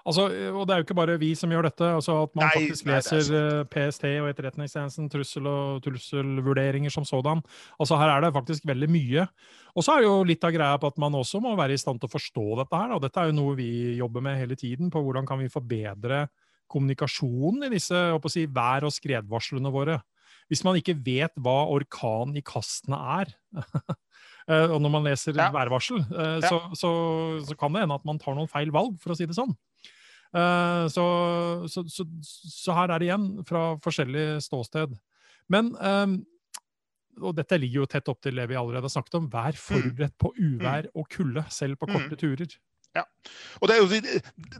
Altså, 0.07 0.25
og 0.55 0.63
Det 0.63 0.73
er 0.73 0.79
jo 0.79 0.85
ikke 0.85 0.97
bare 0.97 1.17
vi 1.19 1.33
som 1.35 1.51
gjør 1.51 1.67
dette. 1.67 1.83
altså 1.99 2.23
At 2.23 2.35
man 2.35 2.45
nei, 2.45 2.53
faktisk 2.55 2.87
leser 2.87 3.23
nei, 3.27 3.41
eh, 3.41 3.63
PST 3.73 4.05
og 4.21 4.29
Etterretningstjenesten, 4.31 5.09
trussel- 5.11 5.51
og 5.51 5.83
trusselvurderinger 5.83 6.93
som 6.93 7.03
sådan. 7.03 7.43
Altså 7.79 7.99
Her 7.99 8.15
er 8.15 8.21
det 8.21 8.33
faktisk 8.33 8.65
veldig 8.65 8.89
mye. 8.89 9.27
Og 9.75 9.83
så 9.83 9.97
er 9.97 10.01
det 10.01 10.09
jo 10.09 10.23
litt 10.23 10.43
av 10.43 10.55
greia 10.55 10.79
på 10.79 10.87
at 10.87 10.97
man 10.97 11.13
også 11.13 11.41
må 11.43 11.55
være 11.59 11.75
i 11.75 11.81
stand 11.81 11.99
til 11.99 12.07
å 12.07 12.15
forstå 12.15 12.45
dette 12.63 12.75
her. 12.79 12.95
og 12.95 13.01
Dette 13.01 13.19
er 13.19 13.31
jo 13.31 13.39
noe 13.39 13.55
vi 13.55 13.97
jobber 13.97 14.21
med 14.21 14.39
hele 14.39 14.55
tiden, 14.55 14.89
på 14.89 15.03
hvordan 15.03 15.27
kan 15.27 15.39
vi 15.39 15.51
forbedre 15.51 16.29
kommunikasjonen 16.67 17.67
i 17.67 17.73
disse 17.75 17.95
si, 18.31 18.45
vær- 18.47 18.83
og 18.83 18.91
skredvarslene 18.91 19.71
våre 19.71 20.01
hvis 20.51 20.63
man 20.63 20.77
ikke 20.79 20.95
vet 21.03 21.33
hva 21.43 21.65
orkan 21.73 22.35
i 22.37 22.43
kastene 22.45 22.97
er, 23.19 23.33
eh, 24.51 24.67
og 24.71 24.79
når 24.83 24.93
man 24.93 25.07
leser 25.09 25.35
ja. 25.35 25.49
værvarsel, 25.51 25.99
eh, 26.07 26.37
ja. 26.39 26.47
så, 26.47 26.61
så, 26.77 26.91
så, 27.43 27.57
kan 27.59 27.75
det 27.75 27.83
hende 27.83 27.97
at 27.99 28.07
man 28.07 28.19
tar 28.21 28.37
noen 28.37 28.51
feil 28.51 28.71
valg, 28.75 28.95
for 29.03 29.13
å 29.13 29.17
si 29.19 29.27
det 29.27 29.35
sånn. 29.37 29.51
Eh, 30.37 30.85
så, 30.93 31.05
så 32.23 32.77
her 32.77 32.93
er 32.93 33.01
det 33.01 33.09
igjen 33.09 33.29
fra 33.47 33.67
forskjellig 33.83 34.25
ståsted. 34.45 34.97
Men 35.51 35.71
og 37.17 37.33
dette 37.37 37.57
ligger 37.57 37.81
jo 37.81 37.89
tett 37.89 38.09
opp 38.11 38.19
til 38.21 38.37
det 38.37 38.45
vi 38.51 38.57
allerede 38.59 38.85
har 38.85 38.93
snakket 38.93 39.17
om. 39.17 39.29
Vær 39.31 39.55
mm. 39.55 39.61
forberedt 39.61 40.17
på 40.21 40.33
uvær 40.37 40.85
mm. 40.85 40.91
og 40.93 41.07
kulde, 41.13 41.43
selv 41.53 41.79
på 41.81 41.89
korte 41.89 42.13
mm. 42.13 42.19
turer. 42.21 42.57
Ja. 42.97 43.03
Og 43.61 43.69
det 43.69 43.77
er 43.77 43.81
jo 43.81 44.19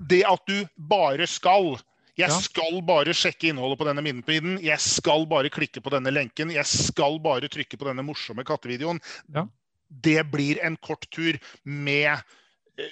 det 0.10 0.24
at 0.30 0.50
du 0.50 0.58
bare 0.90 1.28
skal 1.30 1.78
jeg 2.18 2.34
skal 2.34 2.80
bare 2.82 3.14
sjekke 3.14 3.52
innholdet 3.52 3.78
på 3.78 3.86
denne 3.86 4.02
minnepiden. 4.02 4.56
Jeg 4.66 4.82
skal 4.82 5.28
bare 5.30 5.52
klikke 5.54 5.84
på 5.86 5.92
denne 5.94 6.10
lenken. 6.10 6.50
Jeg 6.50 6.66
skal 6.66 7.20
bare 7.22 7.50
trykke 7.54 7.78
på 7.78 7.86
denne 7.86 8.06
morsomme 8.06 8.46
kattevideoen. 8.48 8.98
Ja. 9.36 9.46
Det 9.88 10.24
blir 10.32 10.58
en 10.66 10.80
kort 10.82 11.06
tur 11.14 11.38
med 11.62 12.18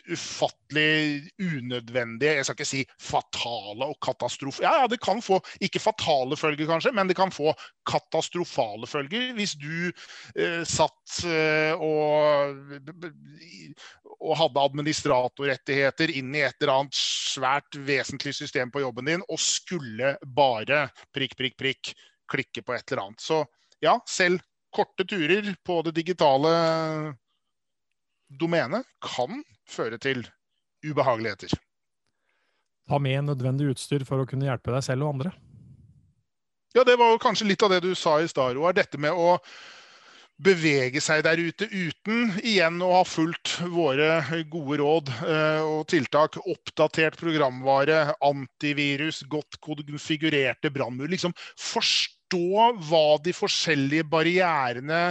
ufattelig 0.10 1.30
unødvendige, 1.40 2.38
jeg 2.40 2.46
skal 2.46 2.58
ikke 2.58 2.68
si 2.70 2.82
fatale 3.02 3.90
og 3.92 4.00
katastrofe... 4.04 4.64
Ja, 4.66 4.72
ja, 4.82 4.88
det 4.90 5.00
kan 5.04 5.22
få 5.22 5.40
ikke 5.62 5.82
fatale 5.84 6.38
følger, 6.40 6.68
kanskje, 6.70 6.94
men 6.96 7.10
det 7.10 7.18
kan 7.18 7.34
få 7.34 7.54
katastrofale 7.90 8.90
følger. 8.90 9.32
Hvis 9.38 9.54
du 9.62 9.92
eh, 9.92 10.64
satt 10.66 11.20
eh, 11.30 11.78
og, 11.78 12.58
og 14.20 14.34
hadde 14.42 14.66
administratorrettigheter 14.72 16.16
inn 16.18 16.34
i 16.34 16.44
et 16.48 16.58
eller 16.62 16.80
annet 16.80 16.98
svært 16.98 17.78
vesentlig 17.86 18.34
system 18.38 18.74
på 18.74 18.82
jobben 18.86 19.12
din, 19.12 19.26
og 19.30 19.42
skulle 19.42 20.16
bare 20.26 20.88
prikk, 21.14 21.38
prikk, 21.38 21.58
prikk 21.62 21.96
klikke 22.32 22.64
på 22.66 22.74
et 22.76 22.92
eller 22.92 23.08
annet. 23.08 23.22
Så 23.22 23.44
ja, 23.84 24.00
selv 24.10 24.42
korte 24.76 25.06
turer 25.08 25.54
på 25.64 25.80
det 25.86 25.96
digitale 25.96 26.52
domenet 28.40 28.88
kan 29.04 29.44
føre 29.70 30.00
til 30.02 30.26
ubehageligheter. 30.86 31.54
Ta 32.86 33.00
med 33.02 33.26
nødvendig 33.30 33.72
utstyr 33.74 34.06
for 34.06 34.22
å 34.22 34.28
kunne 34.30 34.46
hjelpe 34.48 34.74
deg 34.74 34.86
selv 34.86 35.08
og 35.08 35.16
andre. 35.16 35.32
Ja, 36.76 36.84
det 36.84 36.98
var 37.00 37.14
jo 37.14 37.22
kanskje 37.24 37.48
litt 37.48 37.64
av 37.64 37.72
det 37.72 37.82
du 37.86 37.94
sa 37.96 38.20
i 38.20 38.28
stad, 38.28 38.58
Roar. 38.58 38.76
Dette 38.76 39.00
med 39.02 39.16
å 39.16 39.38
bevege 40.44 41.00
seg 41.00 41.22
der 41.24 41.40
ute 41.40 41.70
uten 41.72 42.34
igjen 42.44 42.82
å 42.84 42.92
ha 42.98 43.04
fulgt 43.08 43.54
våre 43.72 44.20
gode 44.52 44.82
råd 44.82 45.12
eh, 45.16 45.62
og 45.64 45.86
tiltak. 45.92 46.36
Oppdatert 46.44 47.16
programvare, 47.22 48.10
antivirus, 48.20 49.24
godt 49.32 49.58
konfigurerte 49.64 50.74
brannmur. 50.76 51.08
Liksom 51.14 51.34
forstå 51.56 52.68
hva 52.90 53.06
de 53.24 53.34
forskjellige 53.36 54.10
barrierene 54.12 55.08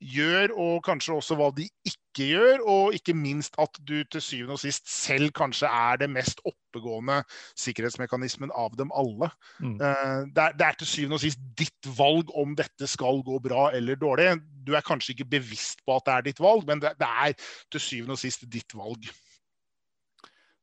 gjør, 0.00 0.56
og 0.56 0.84
kanskje 0.88 1.18
også 1.18 1.36
hva 1.36 1.50
de 1.52 1.68
ikke 1.84 1.99
gjør. 2.18 2.64
Og 2.66 2.96
ikke 2.96 3.14
minst 3.14 3.56
at 3.62 3.78
du 3.86 4.02
til 4.04 4.22
syvende 4.24 4.56
og 4.56 4.62
sist 4.62 4.88
selv 4.90 5.30
kanskje 5.36 5.70
er 5.70 6.00
det 6.02 6.10
mest 6.10 6.42
oppegående 6.44 7.20
sikkerhetsmekanismen 7.58 8.52
av 8.56 8.76
dem 8.78 8.92
alle. 8.96 9.30
Mm. 9.58 9.78
Eh, 9.78 10.18
det, 10.34 10.44
er, 10.44 10.58
det, 10.58 10.66
er, 10.66 10.78
til 10.80 10.90
syvende 10.90 11.20
og 11.20 11.24
sist 11.24 11.42
ditt 11.58 11.90
valg 11.98 12.30
om 12.34 12.54
dette 12.58 12.90
skal 12.90 13.22
gå 13.26 13.40
bra 13.44 13.70
eller 13.76 13.98
dårlig. 14.00 14.34
Du 14.66 14.74
er 14.76 14.86
kanskje 14.86 15.14
ikke 15.14 15.30
bevisst 15.38 15.84
på 15.86 15.96
at 15.96 16.06
det 16.06 16.14
er 16.14 16.28
ditt 16.30 16.42
valg, 16.42 16.66
men 16.68 16.82
det, 16.82 16.94
det 17.00 17.10
er 17.26 17.34
til 17.72 17.86
syvende 17.86 18.18
og 18.18 18.22
sist 18.22 18.46
ditt 18.50 18.76
valg. 18.76 19.10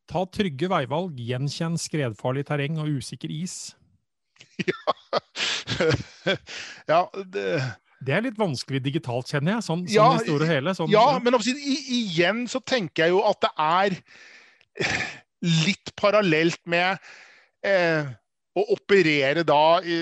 Ta 0.08 0.24
trygge 0.32 0.70
veivalg, 0.72 1.18
gjenkjenn 1.20 1.76
skredfarlig 1.80 2.46
terreng 2.48 2.80
og 2.80 3.00
usikker 3.00 3.32
is. 3.34 3.76
Ja. 4.64 4.94
ja, 6.92 7.02
det, 7.34 7.44
det 8.06 8.14
er 8.14 8.26
litt 8.28 8.38
vanskelig 8.38 8.82
digitalt, 8.86 9.32
kjenner 9.32 9.58
jeg. 9.58 9.66
Sånn, 9.66 9.86
Ja, 9.90 10.12
sånn 10.12 10.22
i 10.22 10.28
store 10.28 10.50
hele. 10.50 10.74
Sånn, 10.78 10.92
ja, 10.94 11.06
men 11.24 11.38
i, 11.50 11.78
igjen 12.02 12.46
så 12.52 12.62
tenker 12.62 13.08
jeg 13.08 13.16
jo 13.16 13.24
at 13.26 13.42
det 13.42 13.54
er 13.58 13.98
litt 15.66 15.94
parallelt 16.00 16.62
med 16.70 17.02
eh, 17.66 18.10
å 18.58 18.64
operere 18.74 19.44
da 19.48 19.80
i 19.86 19.98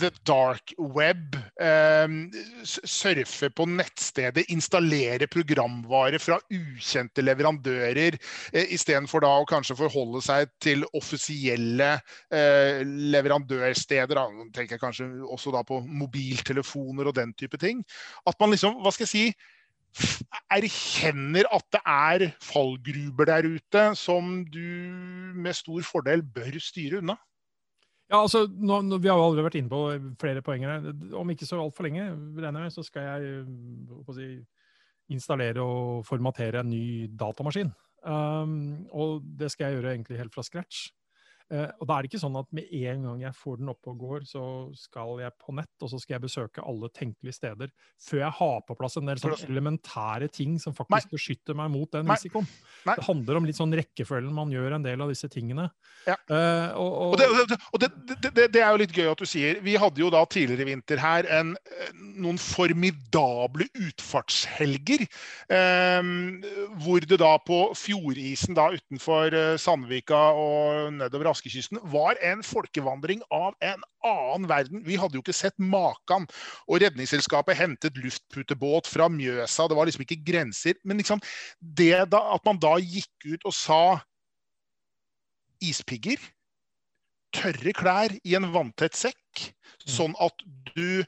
the 0.00 0.10
dark 0.28 0.72
web. 0.78 1.36
Eh, 1.60 2.16
surfe 2.64 3.50
på 3.56 3.66
nettstedet, 3.70 4.46
installere 4.52 5.28
programvare 5.30 6.20
fra 6.22 6.38
ukjente 6.52 7.24
leverandører, 7.24 8.18
eh, 8.52 8.72
istedenfor 8.76 9.24
da 9.24 9.32
å 9.40 9.48
kanskje 9.48 9.78
forholde 9.78 10.22
seg 10.24 10.52
til 10.62 10.86
offisielle 10.96 11.96
eh, 12.30 12.80
leverandørsteder. 13.16 14.16
Da. 14.16 14.48
Tenker 14.56 14.76
jeg 14.76 14.84
kanskje 14.84 15.10
også 15.26 15.52
da 15.54 15.64
på 15.66 15.82
mobiltelefoner 15.84 17.10
og 17.10 17.18
den 17.18 17.36
type 17.36 17.60
ting. 17.60 17.84
At 18.26 18.40
man 18.40 18.54
liksom, 18.54 18.80
hva 18.82 18.94
skal 18.94 19.08
jeg 19.08 19.14
si 19.14 19.28
erkjenner 20.52 21.46
at 21.54 21.64
det 21.72 21.80
er 21.88 22.24
fallgruber 22.44 23.28
der 23.30 23.48
ute 23.48 23.84
som 23.96 24.42
du 24.52 24.66
med 25.36 25.56
stor 25.56 25.80
fordel 25.86 26.24
bør 26.36 26.58
styre 26.60 27.00
unna. 27.00 27.16
Ja, 28.06 28.20
altså, 28.20 28.44
nå, 28.46 28.80
nå, 28.86 29.00
Vi 29.02 29.08
har 29.10 29.18
jo 29.18 29.24
allerede 29.26 29.48
vært 29.48 29.58
inne 29.58 29.72
på 29.72 29.80
flere 30.20 30.42
poenger. 30.42 30.76
her. 30.76 31.16
Om 31.18 31.30
ikke 31.32 31.46
så 31.48 31.58
altfor 31.58 31.88
lenge, 31.88 32.04
regner 32.38 32.66
jeg 32.66 32.76
så 32.76 32.84
øh, 32.84 32.86
skal 32.86 33.02
jeg 33.02 34.14
si, 34.14 34.28
installere 35.10 35.62
og 35.62 36.06
formatere 36.06 36.60
en 36.62 36.70
ny 36.70 37.06
datamaskin. 37.18 37.72
Um, 38.06 38.86
og 38.94 39.22
det 39.38 39.50
skal 39.50 39.66
jeg 39.66 39.80
gjøre 39.80 39.94
egentlig 39.94 40.18
helt 40.18 40.34
fra 40.34 40.42
scratch. 40.46 40.90
Eh, 41.46 41.68
og 41.78 41.86
da 41.86 41.94
er 41.94 42.02
det 42.02 42.08
ikke 42.10 42.18
sånn 42.18 42.36
at 42.40 42.48
med 42.56 42.66
en 42.74 43.04
gang 43.06 43.20
jeg 43.22 43.36
får 43.38 43.60
den 43.60 43.70
oppe 43.70 43.92
og 43.92 44.00
går, 44.00 44.24
så 44.26 44.40
skal 44.74 45.20
jeg 45.22 45.30
på 45.38 45.52
nett, 45.54 45.70
og 45.78 45.90
så 45.92 46.00
skal 46.02 46.16
jeg 46.16 46.24
besøke 46.24 46.64
alle 46.66 46.88
tenkelige 46.90 47.36
steder 47.36 47.70
før 48.02 48.18
jeg 48.24 48.34
har 48.40 48.56
på 48.66 48.74
plass 48.80 48.96
en 48.98 49.06
del 49.06 49.20
sånn 49.22 49.36
elementære 49.46 50.26
ting 50.34 50.56
som 50.62 50.74
faktisk 50.74 51.12
beskytter 51.14 51.54
meg 51.58 51.70
mot 51.70 51.92
den 51.94 52.08
Nei. 52.08 52.16
risikoen. 52.18 52.48
Nei. 52.88 52.96
Det 52.98 53.06
handler 53.06 53.38
om 53.38 53.46
litt 53.46 53.58
sånn 53.60 53.76
rekkefølgen 53.78 54.34
man 54.34 54.50
gjør 54.50 54.74
en 54.80 54.86
del 54.88 55.04
av 55.06 55.12
disse 55.12 55.30
tingene. 55.30 55.68
Ja. 56.08 56.16
Uh, 56.26 56.74
og, 56.82 56.90
og, 56.90 57.14
Og, 57.14 57.18
det, 57.22 57.60
og 57.72 57.80
det- 57.84 57.94
det, 58.36 58.46
det, 58.54 58.60
er 58.62 58.72
jo 58.74 58.80
litt 58.82 58.94
gøy 58.96 59.06
at 59.12 59.22
du 59.22 59.26
sier. 59.28 59.60
Vi 59.62 59.76
hadde 59.78 60.00
jo 60.02 60.10
da 60.10 60.24
tidligere 60.26 60.66
i 60.66 60.70
vinter 60.72 60.98
her 61.00 61.26
en, 61.38 61.54
eh, 61.70 61.90
noen 62.18 62.38
formidable 62.42 63.66
utfartshelger. 63.86 65.06
Um, 65.50 66.42
hvor 66.82 67.04
det 67.06 67.18
da 67.22 67.32
på 67.38 67.60
fjordisen 67.78 68.56
da 68.56 68.68
utenfor 68.74 69.34
Sandvika 69.60 70.20
og 70.36 70.92
nedover 70.98 71.30
Askekysten 71.36 71.80
var 71.92 72.18
en 72.24 72.42
folkevandring 72.46 73.22
av 73.34 73.54
en 73.64 73.84
annen 74.06 74.48
verden. 74.48 74.82
Vi 74.86 74.96
hadde 75.00 75.18
jo 75.18 75.24
ikke 75.24 75.36
sett 75.36 75.56
maken. 75.60 76.26
Og 76.66 76.80
Redningsselskapet 76.82 77.58
hentet 77.58 78.00
luftputebåt 78.00 78.88
fra 78.88 79.10
Mjøsa. 79.12 79.68
Det 79.68 79.78
var 79.78 79.88
liksom 79.88 80.06
ikke 80.06 80.22
grenser. 80.26 80.80
Men 80.84 81.02
liksom 81.02 81.22
det 81.60 82.08
da, 82.14 82.22
at 82.34 82.48
man 82.48 82.60
da 82.62 82.76
gikk 82.80 83.28
ut 83.36 83.46
og 83.46 83.54
sa 83.56 83.82
ispigger, 85.64 86.20
tørre 87.36 87.72
klær 87.76 88.12
i 88.24 88.34
en 88.38 88.48
vanntett 88.52 88.96
sekk, 88.96 89.46
sånn 89.86 90.16
at 90.22 90.42
du 90.74 91.04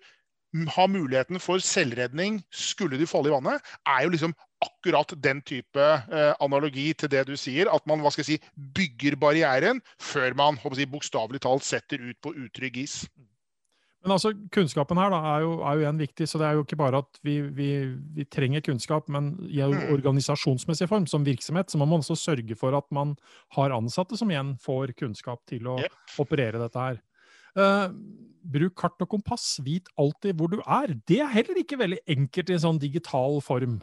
har 0.75 0.88
muligheten 0.88 1.40
for 1.43 1.61
selvredning 1.61 2.40
skulle 2.55 2.99
du 2.99 3.07
falle 3.07 3.28
i 3.28 3.35
vannet, 3.35 3.64
er 3.87 4.07
jo 4.07 4.12
liksom 4.14 4.35
akkurat 4.64 5.12
den 5.23 5.43
type 5.47 5.78
eh, 5.78 6.33
analogi 6.43 6.90
til 6.99 7.11
det 7.12 7.26
du 7.28 7.37
sier. 7.38 7.69
At 7.71 7.85
man 7.87 8.00
hva 8.02 8.11
skal 8.11 8.25
jeg 8.25 8.38
si, 8.38 8.52
bygger 8.75 9.19
barrieren 9.21 9.83
før 10.00 10.35
man 10.38 10.59
si, 10.75 10.87
bokstavelig 10.88 11.43
talt 11.45 11.67
setter 11.69 12.00
ut 12.02 12.19
på 12.25 12.35
utrygg 12.35 12.81
is. 12.85 13.02
Men 14.02 14.14
altså, 14.14 14.31
kunnskapen 14.55 14.99
her 15.00 15.11
da, 15.11 15.19
er, 15.35 15.40
jo, 15.43 15.55
er 15.67 15.75
jo 15.75 15.83
igjen 15.83 15.99
viktig, 16.00 16.26
så 16.31 16.38
det 16.38 16.47
er 16.47 16.55
jo 16.57 16.62
ikke 16.62 16.78
bare 16.78 17.00
at 17.02 17.19
vi, 17.26 17.40
vi, 17.43 17.69
vi 18.14 18.26
trenger 18.31 18.62
kunnskap, 18.64 19.09
men 19.11 19.33
i 19.50 19.59
Mm. 19.59 19.90
organisasjonsmessig 19.97 20.87
form, 20.88 21.07
som 21.11 21.26
virksomhet, 21.26 21.71
så 21.71 21.78
må 21.81 21.85
man 21.85 22.00
også 22.00 22.14
sørge 22.17 22.55
for 22.57 22.76
at 22.78 22.87
man 22.95 23.17
har 23.57 23.75
ansatte 23.75 24.17
som 24.17 24.31
igjen 24.31 24.55
får 24.62 24.95
kunnskap 24.97 25.43
til 25.50 25.67
å 25.67 25.81
Yep. 25.83 25.93
operere 26.23 26.62
dette 26.62 26.78
her. 26.78 27.02
Eh, 27.59 27.87
bruk 28.49 28.77
kart 28.81 29.05
og 29.05 29.11
kompass, 29.12 29.59
vit 29.65 29.88
alltid 30.00 30.37
hvor 30.38 30.50
du 30.53 30.61
er. 30.62 30.95
Det 31.09 31.21
er 31.21 31.33
heller 31.33 31.59
ikke 31.61 31.81
veldig 31.81 32.00
enkelt 32.09 32.50
i 32.50 32.57
en 32.57 32.67
sånn 32.67 32.83
digital 32.83 33.43
form. 33.45 33.81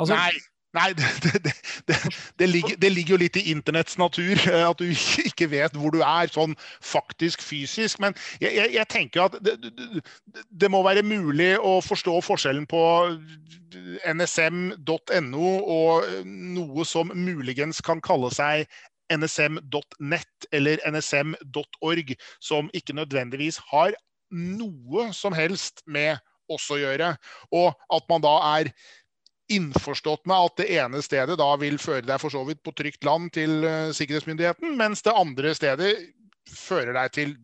Altså, 0.00 0.16
Nei, 0.16 0.30
nei 0.76 0.86
det, 0.96 1.10
det, 1.44 1.98
det, 2.40 2.48
ligger, 2.48 2.78
det 2.80 2.90
ligger 2.94 3.16
jo 3.16 3.20
litt 3.20 3.36
i 3.36 3.44
internetts 3.52 3.98
natur 4.00 4.40
eh, 4.46 4.62
at 4.62 4.80
du 4.80 4.86
ikke 5.26 5.50
vet 5.52 5.76
hvor 5.76 5.92
du 5.92 6.00
er, 6.00 6.32
sånn 6.32 6.56
faktisk 6.80 7.44
fysisk. 7.44 8.00
Men 8.00 8.16
jeg, 8.40 8.54
jeg, 8.56 8.72
jeg 8.78 8.90
tenker 8.94 9.26
at 9.26 9.36
det 9.42 10.72
må 10.72 10.80
være 10.86 11.04
mulig 11.04 11.52
å 11.60 11.76
forstå 11.84 12.16
forskjellen 12.24 12.64
på 12.70 12.82
nsm.no 14.14 15.48
og 15.76 16.12
noe 16.24 16.88
som 16.88 17.12
muligens 17.12 17.82
kan 17.84 18.00
kalle 18.00 18.32
seg 18.32 18.64
nsm.nett 19.12 20.48
eller 20.52 20.82
nsm.org, 20.90 22.14
som 22.42 22.70
ikke 22.76 22.96
nødvendigvis 22.96 23.60
har 23.70 23.96
noe 24.34 25.10
som 25.14 25.36
helst 25.36 25.84
med 25.86 26.18
oss 26.50 26.68
å 26.70 26.78
gjøre. 26.80 27.14
Og 27.54 27.72
at 27.94 28.06
man 28.10 28.24
da 28.24 28.36
er 28.58 28.72
innforstått 29.52 30.24
med 30.26 30.48
at 30.48 30.58
det 30.58 30.68
ene 30.74 31.00
stedet 31.06 31.36
da 31.38 31.48
vil 31.60 31.78
føre 31.78 32.02
deg 32.06 32.18
for 32.18 32.34
så 32.34 32.42
vidt 32.48 32.64
på 32.66 32.74
trygt 32.74 33.06
land 33.06 33.30
til 33.36 33.62
uh, 33.62 33.92
sikkerhetsmyndigheten, 33.94 34.74
mens 34.78 35.04
det 35.06 35.14
andre 35.14 35.52
stedet 35.54 35.92
fører 36.50 36.96
deg 36.98 37.12
til 37.14 37.36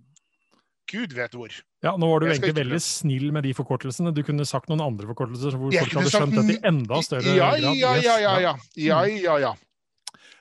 Gud 0.92 1.14
vet 1.16 1.33
hvor. 1.38 1.52
ja, 1.87 1.92
nå 1.97 2.09
var 2.11 2.21
du 2.21 2.26
egentlig 2.26 2.57
veldig 2.59 2.78
snill 2.83 3.31
med 3.33 3.47
de 3.47 3.52
forkortelsene. 3.57 4.11
Du 4.12 4.21
kunne 4.26 4.45
sagt 4.45 4.69
noen 4.69 4.83
andre 4.85 5.07
forkortelser 5.09 5.54
hvor 5.57 5.73
folk 5.73 5.95
hadde 5.95 6.11
skjønt 6.12 6.35
dette 6.37 6.57
i 6.57 6.62
enda 6.69 6.99
større 7.07 7.37
Ja, 7.38 7.52
grad. 7.54 7.78
ja, 7.78 7.92
Yes, 7.95 8.04
ja, 8.04 8.16
ja. 8.21 8.33
ja. 8.42 8.52
ja, 8.76 8.99
ja, 9.07 9.37
ja. 9.47 9.52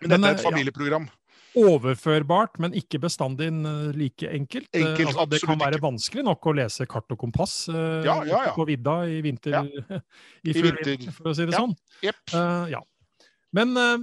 Men 0.01 0.09
dette 0.15 0.21
er 0.21 0.31
eh, 0.31 0.37
et 0.37 0.43
ja. 0.43 0.49
familieprogram. 0.49 1.09
overførbart, 1.61 2.59
men 2.63 2.73
ikke 2.79 2.99
bestandig 3.03 3.49
like 3.97 4.29
enkelt. 4.31 4.69
Eh, 4.73 4.81
Enkelt, 4.85 5.09
altså, 5.11 5.25
det 5.33 5.41
kan 5.43 5.59
være 5.59 5.75
ikke. 5.77 5.83
vanskelig 5.83 6.23
nok 6.23 6.47
å 6.47 6.53
lese 6.55 6.87
kart 6.87 7.11
og 7.11 7.19
kompass 7.19 7.55
eh, 7.69 8.05
Ja, 8.07 8.21
ja, 8.27 8.45
på 8.55 8.65
vidda 8.69 9.01
i 9.11 9.19
vinter, 9.25 9.67
i 10.47 10.53
I 10.53 10.63
vinter. 10.63 11.11
for 11.11 11.33
å 11.33 11.35
si 11.35 11.45
det 11.49 11.57
sånn. 11.57 11.75
Yep. 12.07 12.21
Uh, 12.33 12.65
ja. 12.71 12.81
Men 13.51 13.75
uh, 13.75 13.97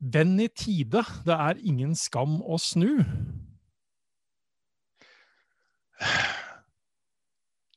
venn 0.00 0.38
i 0.40 0.48
tide, 0.48 1.04
det 1.28 1.36
er 1.36 1.60
ingen 1.60 1.94
skam 1.94 2.40
å 2.42 2.56
snu. 2.58 3.04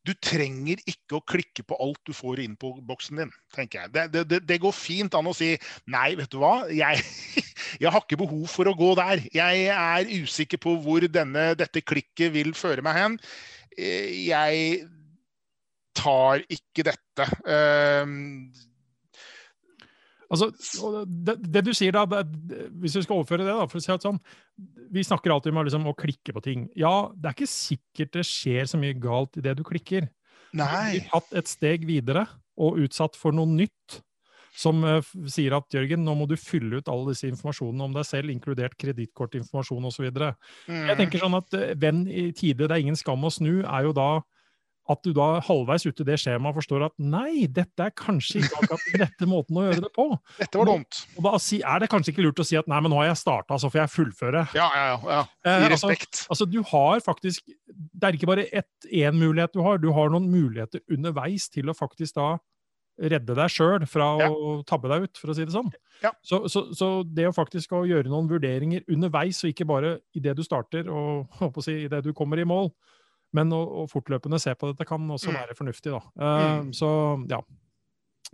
Du 0.04 0.12
trenger 0.20 0.82
ikke 0.90 1.16
å 1.18 1.24
klikke 1.24 1.64
på 1.64 1.78
alt 1.80 2.02
du 2.08 2.12
får 2.16 2.42
inn 2.44 2.58
på 2.60 2.74
boksen 2.84 3.22
din, 3.22 3.30
tenker 3.56 3.86
jeg. 3.86 3.94
Det, 3.96 4.24
det, 4.28 4.42
det, 4.50 4.58
går 4.60 4.76
fint 4.76 5.16
an 5.16 5.30
å 5.32 5.36
si 5.38 5.54
nei, 5.92 6.10
vet 6.20 6.32
du 6.34 6.42
hva, 6.42 6.66
jeg, 6.68 7.00
jeg 7.84 7.88
har 7.88 8.04
ikke 8.04 8.20
behov 8.20 8.44
for 8.52 8.68
å 8.68 8.76
gå 8.76 8.92
der. 9.00 9.24
Jeg 9.36 9.70
er 9.72 10.12
usikker 10.24 10.60
på 10.64 10.76
hvor 10.84 11.08
denne, 11.08 11.54
dette 11.60 11.86
klikket 11.86 12.36
vil 12.36 12.52
føre 12.58 12.84
meg 12.84 13.00
hen. 13.00 13.18
Eh, 13.78 14.28
Jeg 14.28 14.84
tar 15.96 16.44
ikke 16.52 16.86
dette. 16.90 17.28
Ehm, 17.48 18.52
Altså, 20.34 20.50
det, 21.06 21.36
det 21.54 21.62
du 21.68 21.72
sier 21.78 21.94
da, 21.94 22.04
det, 22.10 22.24
hvis 22.82 22.96
du 22.98 23.04
skal 23.04 23.20
overføre 23.20 23.46
det, 23.46 23.54
da, 23.54 23.68
for 23.70 23.78
å 23.78 23.84
si 23.84 23.92
det 23.92 24.02
sånn 24.02 24.18
Vi 24.94 25.04
snakker 25.06 25.34
alltid 25.34 25.54
om 25.54 25.62
liksom, 25.68 25.86
å 25.92 25.98
klikke 25.98 26.34
på 26.34 26.42
ting. 26.46 26.64
Ja, 26.80 27.12
det 27.14 27.30
er 27.30 27.38
ikke 27.38 27.52
sikkert 27.52 28.16
det 28.18 28.26
skjer 28.30 28.66
så 28.70 28.80
mye 28.82 28.98
galt 28.98 29.38
i 29.38 29.44
det 29.46 29.54
du 29.60 29.64
klikker. 29.68 30.10
Du 30.54 30.64
nei. 30.64 30.96
blir 30.96 31.06
tatt 31.12 31.38
et 31.38 31.52
steg 31.52 31.86
videre 31.90 32.26
og 32.62 32.82
utsatt 32.84 33.18
for 33.20 33.36
noe 33.36 33.50
nytt. 33.50 34.02
Som 34.54 34.84
uh, 34.86 35.00
sier 35.34 35.56
at 35.58 35.74
Jørgen, 35.74 36.04
nå 36.06 36.14
må 36.14 36.28
du 36.30 36.36
fylle 36.38 36.78
ut 36.78 36.90
all 36.92 37.08
disse 37.08 37.26
informasjonene 37.26 37.88
om 37.88 37.96
deg 37.96 38.06
selv, 38.06 38.30
inkludert 38.30 38.76
kredittkortinformasjon 38.78 39.90
osv. 39.90 40.06
Jeg 40.06 40.36
Mm. 40.70 40.92
tenker 41.00 41.24
sånn 41.24 41.38
at 41.40 41.58
uh, 41.58 41.72
venn 41.82 42.04
i 42.06 42.28
tide, 42.38 42.68
det 42.68 42.76
er 42.76 42.84
ingen 42.84 43.00
skam 43.00 43.26
å 43.26 43.34
snu, 43.34 43.64
er 43.66 43.88
jo 43.88 43.96
da 43.98 44.12
at 44.92 45.00
du 45.06 45.14
da 45.16 45.38
halvveis 45.48 45.86
ute 45.88 46.04
i 46.04 46.08
det 46.10 46.18
skjemaet 46.20 46.58
forstår 46.58 46.84
at 46.90 46.94
nei, 47.00 47.46
dette 47.48 47.86
er 47.86 47.94
kanskje 47.96 48.42
ikke 48.42 48.60
akkurat 48.60 48.88
den 48.90 49.04
rette 49.06 49.28
måten 49.32 49.60
å 49.60 49.66
gjøre 49.68 49.84
det 49.86 49.92
på. 49.96 50.08
Dette 50.42 50.60
var 50.60 50.68
dumt. 50.68 51.00
Og 51.16 51.28
da 51.28 51.34
er 51.40 51.84
det 51.84 51.90
kanskje 51.94 52.12
ikke 52.14 52.26
lurt 52.26 52.42
å 52.44 52.48
si 52.48 52.58
at 52.60 52.68
nei, 52.72 52.82
men 52.84 52.92
nå 52.92 53.00
har 53.00 53.12
jeg 53.14 53.22
starta, 53.22 53.60
så 53.62 53.72
får 53.72 53.84
jeg 53.84 53.94
fullføre. 53.94 54.46
Ja, 54.58 54.68
ja, 54.76 54.86
ja. 54.92 54.98
ja. 55.08 55.22
Eh, 55.48 55.52
I 55.54 55.70
altså, 55.70 55.92
respekt. 55.94 56.24
Altså, 56.28 56.48
du 56.52 56.60
har 56.74 57.04
faktisk 57.06 57.46
Det 57.48 58.08
er 58.10 58.18
ikke 58.18 58.28
bare 58.34 58.48
én 58.92 59.16
mulighet 59.16 59.54
du 59.56 59.62
har, 59.64 59.80
du 59.80 59.92
har 59.96 60.12
noen 60.12 60.28
muligheter 60.32 60.84
underveis 60.92 61.48
til 61.54 61.72
å 61.72 61.78
faktisk 61.78 62.20
da 62.20 62.34
redde 63.02 63.34
deg 63.34 63.50
sjøl 63.50 63.86
fra 63.90 64.12
Ja. 64.22 64.28
å 64.30 64.60
tabbe 64.68 64.92
deg 64.92 65.08
ut, 65.08 65.18
for 65.18 65.32
å 65.32 65.36
si 65.38 65.46
det 65.48 65.56
sånn. 65.56 65.72
Ja. 66.04 66.12
Så, 66.22 66.44
så, 66.52 66.68
så 66.78 66.90
det 67.08 67.26
å 67.30 67.34
faktisk 67.34 67.72
å 67.74 67.86
gjøre 67.90 68.12
noen 68.12 68.28
vurderinger 68.30 68.84
underveis, 68.92 69.40
og 69.44 69.54
ikke 69.54 69.66
bare 69.70 69.96
idet 70.14 70.36
du 70.38 70.44
starter 70.46 70.90
og 70.92 71.26
håper 71.40 71.64
å 71.64 71.66
si, 71.66 71.80
idet 71.88 72.04
du 72.06 72.12
kommer 72.14 72.38
i 72.42 72.46
mål, 72.46 72.70
men 73.34 73.54
å, 73.56 73.62
å 73.84 73.86
fortløpende 73.92 74.40
se 74.42 74.54
på 74.56 74.72
dette 74.72 74.88
kan 74.88 75.04
også 75.10 75.32
Mm. 75.32 75.38
være 75.42 75.56
fornuftig. 75.58 75.94
da. 75.94 76.02
Uh. 76.18 76.72
Så 76.76 76.90
ja. 77.30 77.42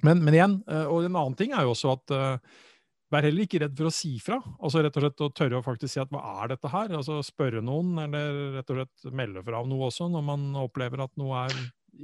Men, 0.04 0.24
men 0.24 0.36
igjen, 0.36 0.58
eh, 0.70 0.88
og 0.88 1.04
en 1.04 1.16
annen 1.16 1.36
ting 1.36 1.52
er 1.52 1.66
jo 1.68 1.74
også 1.74 1.92
at 1.98 2.12
uh, 2.16 2.60
vær 3.12 3.26
heller 3.26 3.44
ikke 3.44 3.60
redd 3.64 3.76
for 3.76 3.90
å 3.90 3.92
si 3.92 4.14
fra. 4.24 4.38
Altså 4.62 4.84
rett 4.86 4.96
og 4.96 5.04
slett 5.04 5.24
å 5.26 5.32
tørre 5.36 5.60
å 5.60 5.66
faktisk 5.66 5.92
si 5.96 6.00
at 6.00 6.12
hva 6.14 6.22
er 6.44 6.54
dette 6.54 6.72
her? 6.72 6.94
Altså 6.96 7.18
Spørre 7.26 7.64
noen, 7.66 7.98
eller 8.06 8.60
rett 8.60 8.72
og 8.72 8.80
slett 8.80 9.12
melde 9.12 9.44
fra 9.44 9.64
om 9.64 9.72
noe 9.72 9.90
også, 9.90 10.08
når 10.14 10.24
man 10.30 10.46
opplever 10.62 11.04
at 11.04 11.12
noe 11.20 11.48
er 11.48 11.58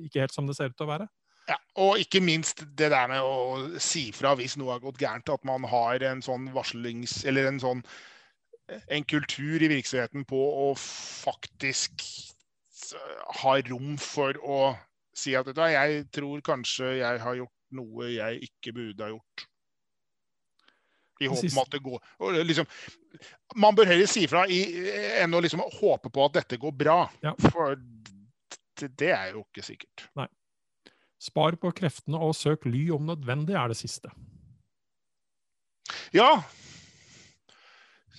ikke 0.07 0.25
helt 0.25 0.35
som 0.35 0.49
det 0.49 0.57
ser 0.57 0.73
ut 0.73 0.75
til 0.75 0.87
å 0.87 0.91
være. 0.91 1.07
Ja, 1.45 1.59
og 1.77 2.01
ikke 2.01 2.23
minst 2.25 2.65
det 2.75 2.89
der 2.89 3.07
med 3.07 3.21
å 3.21 3.79
si 3.79 4.09
fra 4.17 4.33
hvis 4.35 4.57
noe 4.57 4.73
har 4.75 4.83
gått 4.83 4.99
gærent. 4.99 5.29
At 5.29 5.45
man 5.47 5.63
har 5.69 6.03
en 6.09 6.25
sånn 6.25 6.49
varslings... 6.55 7.21
Eller 7.29 7.51
en 7.51 7.61
sånn 7.61 7.85
en 8.65 9.05
kultur 9.05 9.61
i 9.61 9.69
virksomheten 9.69 10.25
på 10.25 10.39
å 10.41 10.71
faktisk 10.79 12.01
ha 13.41 13.55
rom 13.70 13.96
for 14.01 14.38
å 14.44 14.60
si 15.15 15.36
at 15.38 15.48
vet 15.48 15.58
du 15.58 15.65
jeg 15.72 16.08
tror 16.13 16.41
kanskje 16.46 16.98
jeg 17.00 17.22
har 17.24 17.38
gjort 17.39 17.53
noe 17.75 18.10
jeg 18.12 18.50
ikke 18.50 18.74
burde 18.75 19.05
ha 19.05 19.12
gjort. 19.13 19.46
I 21.24 21.29
håp 21.32 21.46
om 21.48 21.60
at 21.62 21.72
det 21.72 21.79
går 21.79 22.41
liksom, 22.44 22.65
Man 23.55 23.75
bør 23.77 23.88
heller 23.88 24.10
si 24.12 24.25
fra 24.27 24.41
i, 24.51 24.60
enn 25.22 25.32
å 25.32 25.39
liksom 25.39 25.63
håpe 25.77 26.12
på 26.12 26.25
at 26.27 26.41
dette 26.41 26.60
går 26.60 26.74
bra. 26.75 26.98
Ja. 27.24 27.32
For 27.48 27.77
det, 28.75 29.12
er 29.15 29.32
jo 29.32 29.46
ikke 29.46 29.63
sikkert. 29.63 30.10
Nei. 30.20 30.27
Spar 31.24 31.55
på 31.55 31.72
kreftene 31.72 32.20
og 32.20 32.36
søk 32.36 32.67
ly 32.67 32.89
om 32.94 33.08
nødvendig, 33.08 33.55
er 33.55 33.72
det 33.72 33.79
siste. 33.79 34.12
Ja. 36.13 36.44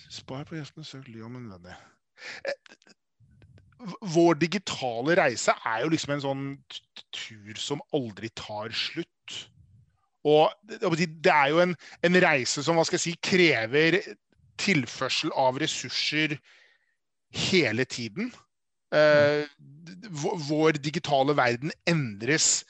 Spar 0.09 0.47
på 0.49 0.57
kreftene 0.57 0.81
og 0.81 0.89
søk 0.89 1.05
ly 1.13 1.21
om 1.27 1.37
nødvendig. 1.37 1.77
Vår 4.01 4.39
digitale 4.41 5.15
reise 5.19 5.53
er 5.65 5.83
jo 5.83 5.91
liksom 5.93 6.15
en 6.15 6.23
sånn 6.23 6.45
tur 7.13 7.59
som 7.61 7.83
aldri 7.93 8.31
tar 8.37 8.73
slutt. 8.73 9.35
Og 10.27 10.49
det 10.65 11.31
er 11.31 11.51
jo 11.53 11.61
en, 11.63 11.75
en 12.03 12.21
reise 12.23 12.63
som 12.65 12.77
hva 12.77 12.87
skal 12.87 12.97
jeg 12.97 13.05
si, 13.05 13.15
krever 13.21 13.99
tilførsel 14.57 15.31
av 15.37 15.59
ressurser 15.61 16.35
hele 17.47 17.85
tiden. 17.85 18.31
Uh, 18.87 19.43
vår 20.47 20.79
digitale 20.79 21.35
verden 21.37 21.73
endres 21.87 22.63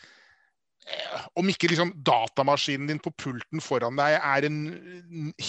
om 1.37 1.49
ikke 1.51 1.69
liksom 1.71 1.91
datamaskinen 2.07 2.87
din 2.89 3.01
på 3.03 3.11
pulten 3.19 3.61
foran 3.63 3.97
deg 3.99 4.15
er 4.17 4.47
en 4.47 4.59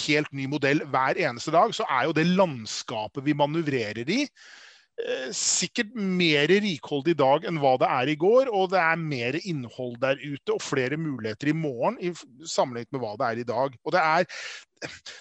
helt 0.03 0.33
ny 0.35 0.49
modell 0.51 0.83
hver 0.91 1.19
eneste 1.21 1.53
dag, 1.55 1.71
så 1.75 1.87
er 1.87 2.09
jo 2.09 2.15
det 2.17 2.27
landskapet 2.27 3.23
vi 3.25 3.37
manøvrerer 3.37 4.09
i, 4.11 4.25
eh, 4.25 4.57
sikkert 5.35 5.93
mer 5.95 6.49
rikholdig 6.51 7.13
i 7.15 7.19
dag 7.19 7.45
enn 7.47 7.59
hva 7.61 7.75
det 7.79 7.89
er 7.89 8.11
i 8.11 8.17
går. 8.19 8.51
Og 8.55 8.71
det 8.73 8.79
er 8.83 9.01
mer 9.01 9.37
innhold 9.41 9.99
der 10.03 10.19
ute 10.21 10.55
og 10.55 10.63
flere 10.63 10.99
muligheter 10.99 11.51
i 11.51 11.57
morgen 11.57 11.99
i 12.03 12.13
sammenlignet 12.47 12.95
med 12.95 13.03
hva 13.03 13.13
det 13.19 13.29
er 13.29 13.43
i 13.43 13.47
dag. 13.51 13.77
Og 13.83 13.95
det 13.95 14.01
er, 14.03 14.41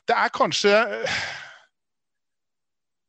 det 0.09 0.17
er 0.17 0.35
kanskje 0.35 0.75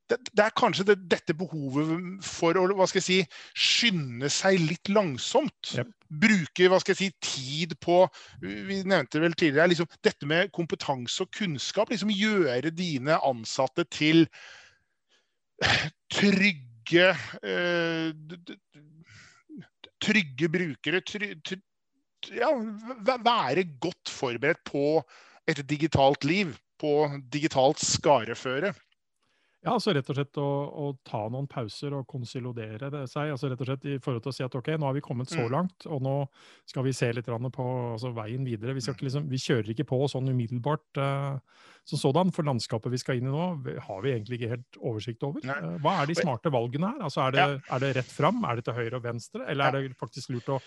det, 0.09 0.17
det, 0.33 0.43
er 0.43 0.53
kanskje 0.57 0.85
det, 0.89 0.95
dette 1.11 1.35
behovet 1.37 2.23
for 2.25 2.57
å 2.57 2.65
hva 2.73 2.87
skal 2.89 3.01
jeg 3.01 3.05
si, 3.05 3.17
skynde 3.53 4.29
seg 4.33 4.57
litt 4.63 4.89
langsomt. 4.89 5.73
Yep. 5.77 5.91
Bruke 6.23 6.69
hva 6.71 6.79
skal 6.81 6.95
jeg 6.95 6.99
si, 7.03 7.09
tid 7.21 7.75
på 7.83 8.01
Vi 8.41 8.79
nevnte 8.89 9.21
vel 9.21 9.35
tidligere 9.37 9.69
liksom, 9.69 9.89
dette 10.05 10.29
med 10.29 10.49
kompetanse 10.55 11.25
og 11.25 11.33
kunnskap. 11.37 11.93
liksom 11.93 12.13
Gjøre 12.13 12.73
dine 12.73 13.19
ansatte 13.25 13.85
til 13.93 14.25
trygge 16.13 17.09
uh, 17.43 18.11
Trygge 19.99 20.47
brukere. 20.47 21.01
Try, 21.03 21.33
ja, 22.31 22.49
være 23.03 23.65
godt 23.83 24.11
forberedt 24.11 24.61
på 24.65 25.01
et 25.47 25.59
digitalt 25.69 26.23
liv. 26.23 26.53
På 26.79 27.09
digitalt 27.33 27.81
skareføre. 27.83 28.73
Ja, 29.59 29.73
altså 29.73 29.91
rett 29.91 30.07
og 30.07 30.15
slett 30.15 30.37
å, 30.39 30.47
å, 30.71 30.85
ta 31.03 31.25
noen 31.27 31.47
pauser 31.51 31.91
og 31.97 32.05
konsolidere 32.07 32.87
det 32.93 33.01
seg. 33.11 33.33
altså 33.33 33.49
rett 33.51 33.59
og 33.59 33.67
slett 33.67 33.87
i 33.91 33.97
forhold 33.99 34.23
til 34.23 34.31
å 34.31 34.35
si 34.37 34.45
at 34.45 34.53
ok, 34.55 34.69
nå 34.79 34.87
har 34.87 34.95
vi 34.95 35.03
kommet 35.03 35.27
så 35.27 35.41
Mm. 35.43 35.51
langt, 35.51 35.85
og 35.85 35.99
nå 36.05 36.13
skal 36.65 36.85
vi 36.85 36.93
se 36.95 37.11
litt 37.11 37.27
på 37.27 37.65
altså, 37.91 38.13
veien 38.15 38.45
videre. 38.47 38.73
Vi, 38.73 38.81
skal 38.81 38.95
ikke 38.95 39.09
liksom, 39.09 39.27
vi 39.27 39.41
kjører 39.43 39.73
ikke 39.73 39.87
på 39.89 39.99
sånn 40.07 40.31
umiddelbart 40.31 41.01
uh, 41.03 41.39
som 41.83 41.99
sådan, 41.99 42.31
for 42.31 42.47
landskapet 42.47 42.91
vi 42.93 43.01
skal 43.01 43.19
inn 43.19 43.27
i 43.27 43.33
nå, 43.33 43.49
har 43.83 44.01
vi 44.05 44.13
egentlig 44.13 44.39
ikke 44.39 44.53
helt 44.55 44.79
oversikt 44.79 45.27
over. 45.27 45.43
Eh, 45.43 45.69
hva 45.83 45.97
er 45.99 46.07
de 46.07 46.15
smarte 46.15 46.51
valgene 46.53 46.93
her? 46.93 47.03
Altså, 47.09 47.25
er, 47.27 47.35
det, 47.35 47.61
er 47.67 47.83
det 47.83 47.91
rett 47.99 48.15
fram? 48.15 48.39
Er 48.47 48.59
det 48.59 48.67
til 48.69 48.79
høyre 48.79 48.95
og 48.99 49.03
venstre? 49.03 49.43
Eller 49.43 49.67
er 49.67 49.89
det 49.89 49.99
faktisk 49.99 50.31
lurt 50.31 50.53
å 50.55 50.59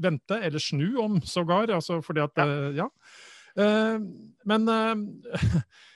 vente, 0.00 0.40
eller 0.40 0.62
snu 0.62 0.96
om 1.02 1.20
sågar? 1.20 1.68
Altså, 1.68 2.00
fordi 2.00 2.24
at, 2.24 2.44
eh, 2.46 2.80
ja. 2.80 2.88
Eh, 3.60 3.98
men 4.48 4.70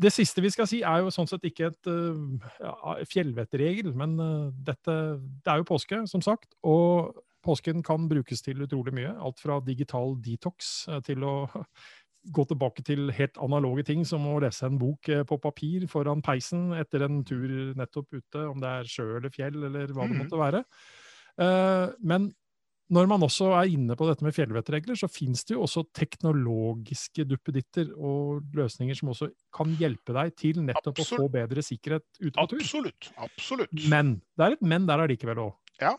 det 0.00 0.12
siste 0.14 0.42
vi 0.44 0.50
skal 0.52 0.68
si, 0.70 0.80
er 0.86 1.02
jo 1.02 1.10
sånn 1.12 1.28
sett 1.28 1.44
ikke 1.44 1.68
et 1.70 1.88
uh, 1.90 2.38
ja, 2.62 2.94
fjellvettregel, 3.10 3.92
men 3.96 4.14
uh, 4.20 4.50
dette 4.64 4.94
Det 5.44 5.52
er 5.52 5.60
jo 5.60 5.68
påske, 5.68 6.02
som 6.08 6.22
sagt. 6.24 6.54
Og 6.64 7.12
påsken 7.44 7.82
kan 7.82 8.08
brukes 8.08 8.42
til 8.42 8.62
utrolig 8.62 8.94
mye. 8.94 9.12
Alt 9.18 9.42
fra 9.42 9.58
digital 9.66 10.16
detox 10.22 10.86
uh, 10.88 11.00
til 11.04 11.24
å 11.26 11.34
gå 12.36 12.44
tilbake 12.46 12.84
til 12.86 13.10
helt 13.10 13.36
analoge 13.42 13.82
ting, 13.88 14.04
som 14.06 14.24
å 14.30 14.38
lese 14.40 14.68
en 14.68 14.78
bok 14.78 15.10
på 15.26 15.38
papir 15.42 15.88
foran 15.90 16.22
peisen 16.22 16.70
etter 16.78 17.02
en 17.02 17.24
tur 17.26 17.74
nettopp 17.74 18.14
ute, 18.14 18.44
om 18.46 18.60
det 18.62 18.70
er 18.70 18.86
sjø 18.86 19.08
eller 19.16 19.32
fjell 19.34 19.58
eller 19.66 19.90
hva 19.90 20.06
det 20.06 20.14
Mhm. 20.14 20.20
måtte 20.22 20.38
være. 20.38 20.60
Men 21.98 22.28
når 22.92 23.08
man 23.08 23.24
også 23.24 23.50
er 23.56 23.72
inne 23.72 23.96
på 23.96 24.06
dette 24.08 24.24
med 24.26 24.34
fjellvettregler, 24.36 24.98
så 24.98 25.08
finnes 25.10 25.46
det 25.48 25.56
jo 25.56 25.64
også 25.64 25.86
teknologiske 25.96 27.24
duppeditter 27.28 27.90
og 27.96 28.42
løsninger 28.56 28.98
som 28.98 29.12
også 29.14 29.30
kan 29.54 29.72
hjelpe 29.80 30.14
deg 30.16 30.34
til 30.38 30.60
nettopp 30.66 31.00
å 31.00 31.08
få 31.08 31.28
bedre 31.32 31.64
sikkerhet 31.64 32.04
ute 32.20 32.36
på 32.36 32.48
tur. 32.52 32.60
Absolutt. 32.60 33.12
Absolutt. 33.24 33.86
Men 33.92 34.18
det 34.36 34.48
er 34.48 34.58
et 34.58 34.66
men 34.72 34.88
der 34.88 35.04
allikevel 35.04 35.46
òg. 35.46 35.54
Ja. 35.80 35.96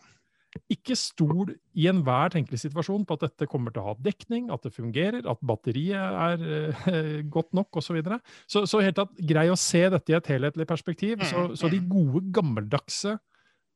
Ikke 0.70 0.94
stol 0.94 1.50
i 1.74 1.88
enhver 1.90 2.30
tenkelig 2.30 2.60
situasjon 2.62 3.02
på 3.08 3.16
at 3.16 3.24
dette 3.26 3.48
kommer 3.50 3.74
til 3.74 3.82
å 3.82 3.88
ha 3.88 3.94
dekning, 3.98 4.46
at 4.54 4.62
det 4.62 4.70
fungerer, 4.76 5.26
at 5.26 5.42
batteriet 5.42 5.98
er 5.98 6.44
eh, 6.92 7.20
godt 7.36 7.50
nok 7.58 7.74
osv. 7.80 7.90
Så, 7.90 7.98
videre. 7.98 8.20
så 8.46 8.62
så 8.70 8.82
helt 8.84 8.98
tatt, 9.00 9.18
grei 9.18 9.48
å 9.50 9.58
se 9.58 9.82
dette 9.90 10.14
i 10.14 10.18
et 10.18 10.30
helhetlig 10.30 10.68
perspektiv. 10.70 11.18
Mm, 11.18 11.26
Så, 11.26 11.46
så 11.58 11.72
de 11.72 11.82
gode, 11.82 12.22
gammeldagse 12.34 13.18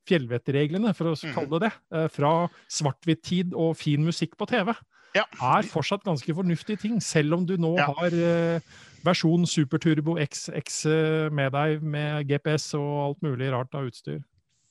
fjellvettreglene, 0.08 0.94
for 0.96 1.12
å 1.12 1.16
Mm. 1.18 1.34
kalle 1.34 1.60
det 1.60 1.60
det, 1.68 1.72
eh, 1.98 2.08
fra 2.08 2.48
svart-hvitt-tid 2.68 3.54
og 3.54 3.76
fin 3.76 4.04
musikk 4.04 4.36
på 4.38 4.46
TV, 4.48 4.74
Ja. 5.14 5.24
er 5.40 5.62
fortsatt 5.68 6.04
ganske 6.04 6.34
fornuftige 6.34 6.78
ting. 6.80 7.00
Selv 7.00 7.34
om 7.34 7.46
du 7.46 7.56
nå 7.56 7.76
Ja. 7.78 7.92
har 7.92 8.06
eh, 8.12 8.60
versjon 9.04 9.46
Superturbo 9.46 10.16
XX 10.18 10.86
eh, 10.86 11.28
med 11.30 11.52
deg, 11.52 11.82
med 11.82 12.26
GPS 12.28 12.74
og 12.74 13.08
alt 13.08 13.22
mulig 13.22 13.50
rart 13.52 13.74
av 13.74 13.86
utstyr. 13.88 14.22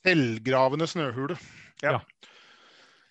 Selvgravende 0.05 0.87
snøhule. 0.87 1.37
Ja. 1.83 1.91
Ja. 1.91 1.99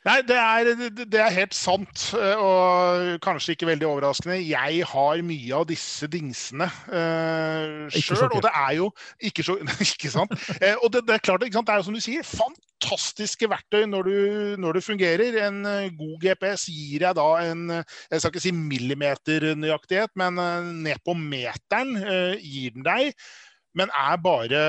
Nei, 0.06 0.20
det 0.22 0.36
er, 0.38 0.68
det- 0.94 1.18
er 1.18 1.32
helt 1.34 1.54
sant, 1.56 2.12
eh, 2.14 2.38
og 2.38 3.16
kanskje 3.24 3.56
ikke 3.56 3.66
veldig 3.66 3.88
overraskende. 3.88 4.36
Jeg 4.46 4.84
har 4.86 5.22
mye 5.26 5.54
av 5.56 5.64
disse 5.66 6.06
dingsene 6.06 6.68
uh, 6.70 7.88
sjøl, 7.90 8.28
og 8.28 8.44
det 8.44 8.52
er 8.52 8.76
jo 8.78 8.86
ikke 9.26 9.42
så 9.42 9.56
Ikke 9.86 10.12
sant? 10.14 10.30
uh, 10.62 10.76
og 10.84 10.92
det, 10.94 11.02
det 11.08 11.16
er 11.16 11.24
klart, 11.26 11.42
det 11.42 11.50
er 11.58 11.80
jo 11.82 11.88
som 11.88 11.96
du 11.96 12.02
sier, 12.04 12.22
fantastiske 12.22 13.48
verktøy 13.50 13.86
når, 13.90 14.06
du, 14.06 14.54
når 14.62 14.78
det 14.78 14.84
fungerer. 14.86 15.40
En 15.48 15.58
uh, 15.66 15.88
god 15.98 16.14
GPS 16.22 16.68
gir 16.70 17.02
deg 17.02 17.18
da 17.18 17.26
en 17.42 17.66
eh, 17.80 17.98
Jeg 18.12 18.22
skal 18.22 18.34
ikke 18.34 18.44
si 18.46 18.54
millimeternøyaktighet, 18.54 20.14
men 20.22 20.38
uh, 20.38 20.70
ned 20.86 21.02
på 21.06 21.16
meteren 21.18 21.96
eh, 21.98 22.38
gir 22.46 22.78
den 22.78 22.86
deg, 22.86 23.10
men 23.76 23.90
er 23.90 24.22
bare 24.22 24.62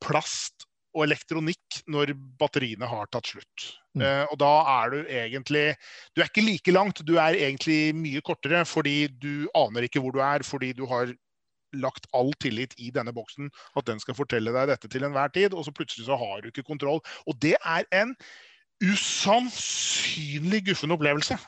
plast 0.00 0.64
og 0.96 1.04
elektronikk 1.06 1.80
når 1.90 2.12
batteriene 2.40 2.88
har 2.90 3.08
tatt 3.12 3.30
slutt. 3.32 3.66
Mm. 3.94 4.02
Uh, 4.02 4.24
og 4.30 4.36
da 4.42 4.50
er 4.70 4.92
du 4.92 4.98
egentlig 5.02 5.64
Du 6.14 6.20
er 6.20 6.28
ikke 6.28 6.44
like 6.46 6.74
langt, 6.74 7.02
du 7.06 7.16
er 7.18 7.34
egentlig 7.34 7.90
mye 7.98 8.22
kortere 8.22 8.62
fordi 8.68 9.08
du 9.22 9.48
aner 9.58 9.86
ikke 9.86 10.02
hvor 10.02 10.14
du 10.14 10.20
er, 10.22 10.46
fordi 10.46 10.72
du 10.78 10.84
har 10.90 11.10
lagt 11.78 12.06
all 12.16 12.32
tillit 12.42 12.74
i 12.82 12.90
denne 12.94 13.12
boksen, 13.14 13.50
at 13.78 13.86
den 13.86 14.00
skal 14.02 14.16
fortelle 14.18 14.50
deg 14.54 14.72
dette 14.72 14.90
til 14.90 15.06
enhver 15.06 15.30
tid, 15.34 15.54
og 15.54 15.62
så 15.66 15.74
plutselig 15.74 16.08
så 16.08 16.18
har 16.18 16.42
du 16.42 16.50
ikke 16.50 16.66
kontroll. 16.66 16.98
Og 17.30 17.38
det 17.42 17.54
er 17.62 17.86
en 17.94 18.16
usannsynlig 18.82 20.64
guffen 20.66 20.94
opplevelse. 20.96 21.38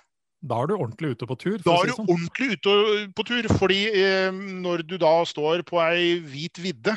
Da 0.42 0.58
er 0.58 0.70
du 0.70 0.74
ordentlig 0.74 1.14
ute 1.14 1.26
på 1.26 1.36
tur. 1.38 1.58
Da 1.62 1.76
er 1.78 1.90
du 1.90 1.94
sånn. 1.96 2.08
ordentlig 2.10 2.56
ute 2.56 2.74
på 3.14 3.26
tur, 3.26 3.46
fordi 3.60 3.82
eh, 3.94 4.30
når 4.34 4.82
du 4.90 4.96
da 5.02 5.14
står 5.28 5.62
på 5.66 5.78
ei 5.84 6.18
hvit 6.22 6.58
vidde 6.62 6.96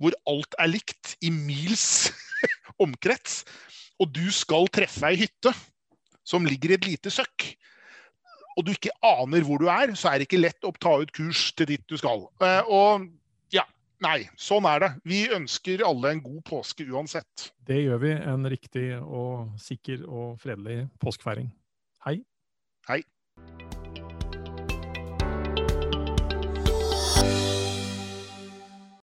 hvor 0.00 0.16
alt 0.30 0.56
er 0.60 0.70
likt 0.72 1.16
i 1.24 1.32
mils 1.34 2.12
omkrets, 2.84 3.42
og 4.00 4.12
du 4.14 4.24
skal 4.34 4.70
treffe 4.72 5.10
ei 5.10 5.20
hytte 5.24 5.52
som 6.26 6.46
ligger 6.46 6.72
i 6.72 6.78
et 6.78 6.86
lite 6.86 7.12
søkk, 7.12 7.52
og 8.56 8.66
du 8.66 8.72
ikke 8.74 8.92
aner 9.06 9.44
hvor 9.46 9.62
du 9.62 9.68
er, 9.72 9.94
så 9.98 10.12
er 10.12 10.20
det 10.20 10.28
ikke 10.28 10.42
lett 10.42 10.68
å 10.68 10.72
ta 10.76 10.96
ut 11.00 11.12
kurs 11.14 11.50
til 11.56 11.70
dit 11.72 11.84
du 11.88 11.96
skal. 12.00 12.26
Eh, 12.44 12.60
og 12.68 13.06
ja, 13.54 13.64
nei, 14.04 14.18
sånn 14.36 14.68
er 14.68 14.84
det. 14.84 14.90
Vi 15.08 15.22
ønsker 15.32 15.84
alle 15.88 16.12
en 16.16 16.24
god 16.24 16.42
påske 16.48 16.86
uansett. 16.88 17.48
Det 17.64 17.80
gjør 17.80 18.02
vi. 18.04 18.14
En 18.34 18.48
riktig 18.52 18.88
og 19.00 19.54
sikker 19.62 20.04
og 20.08 20.36
fredelig 20.42 20.84
påskefeiring. 21.02 21.48
Hei. 22.06 22.18
Hei. 22.90 23.02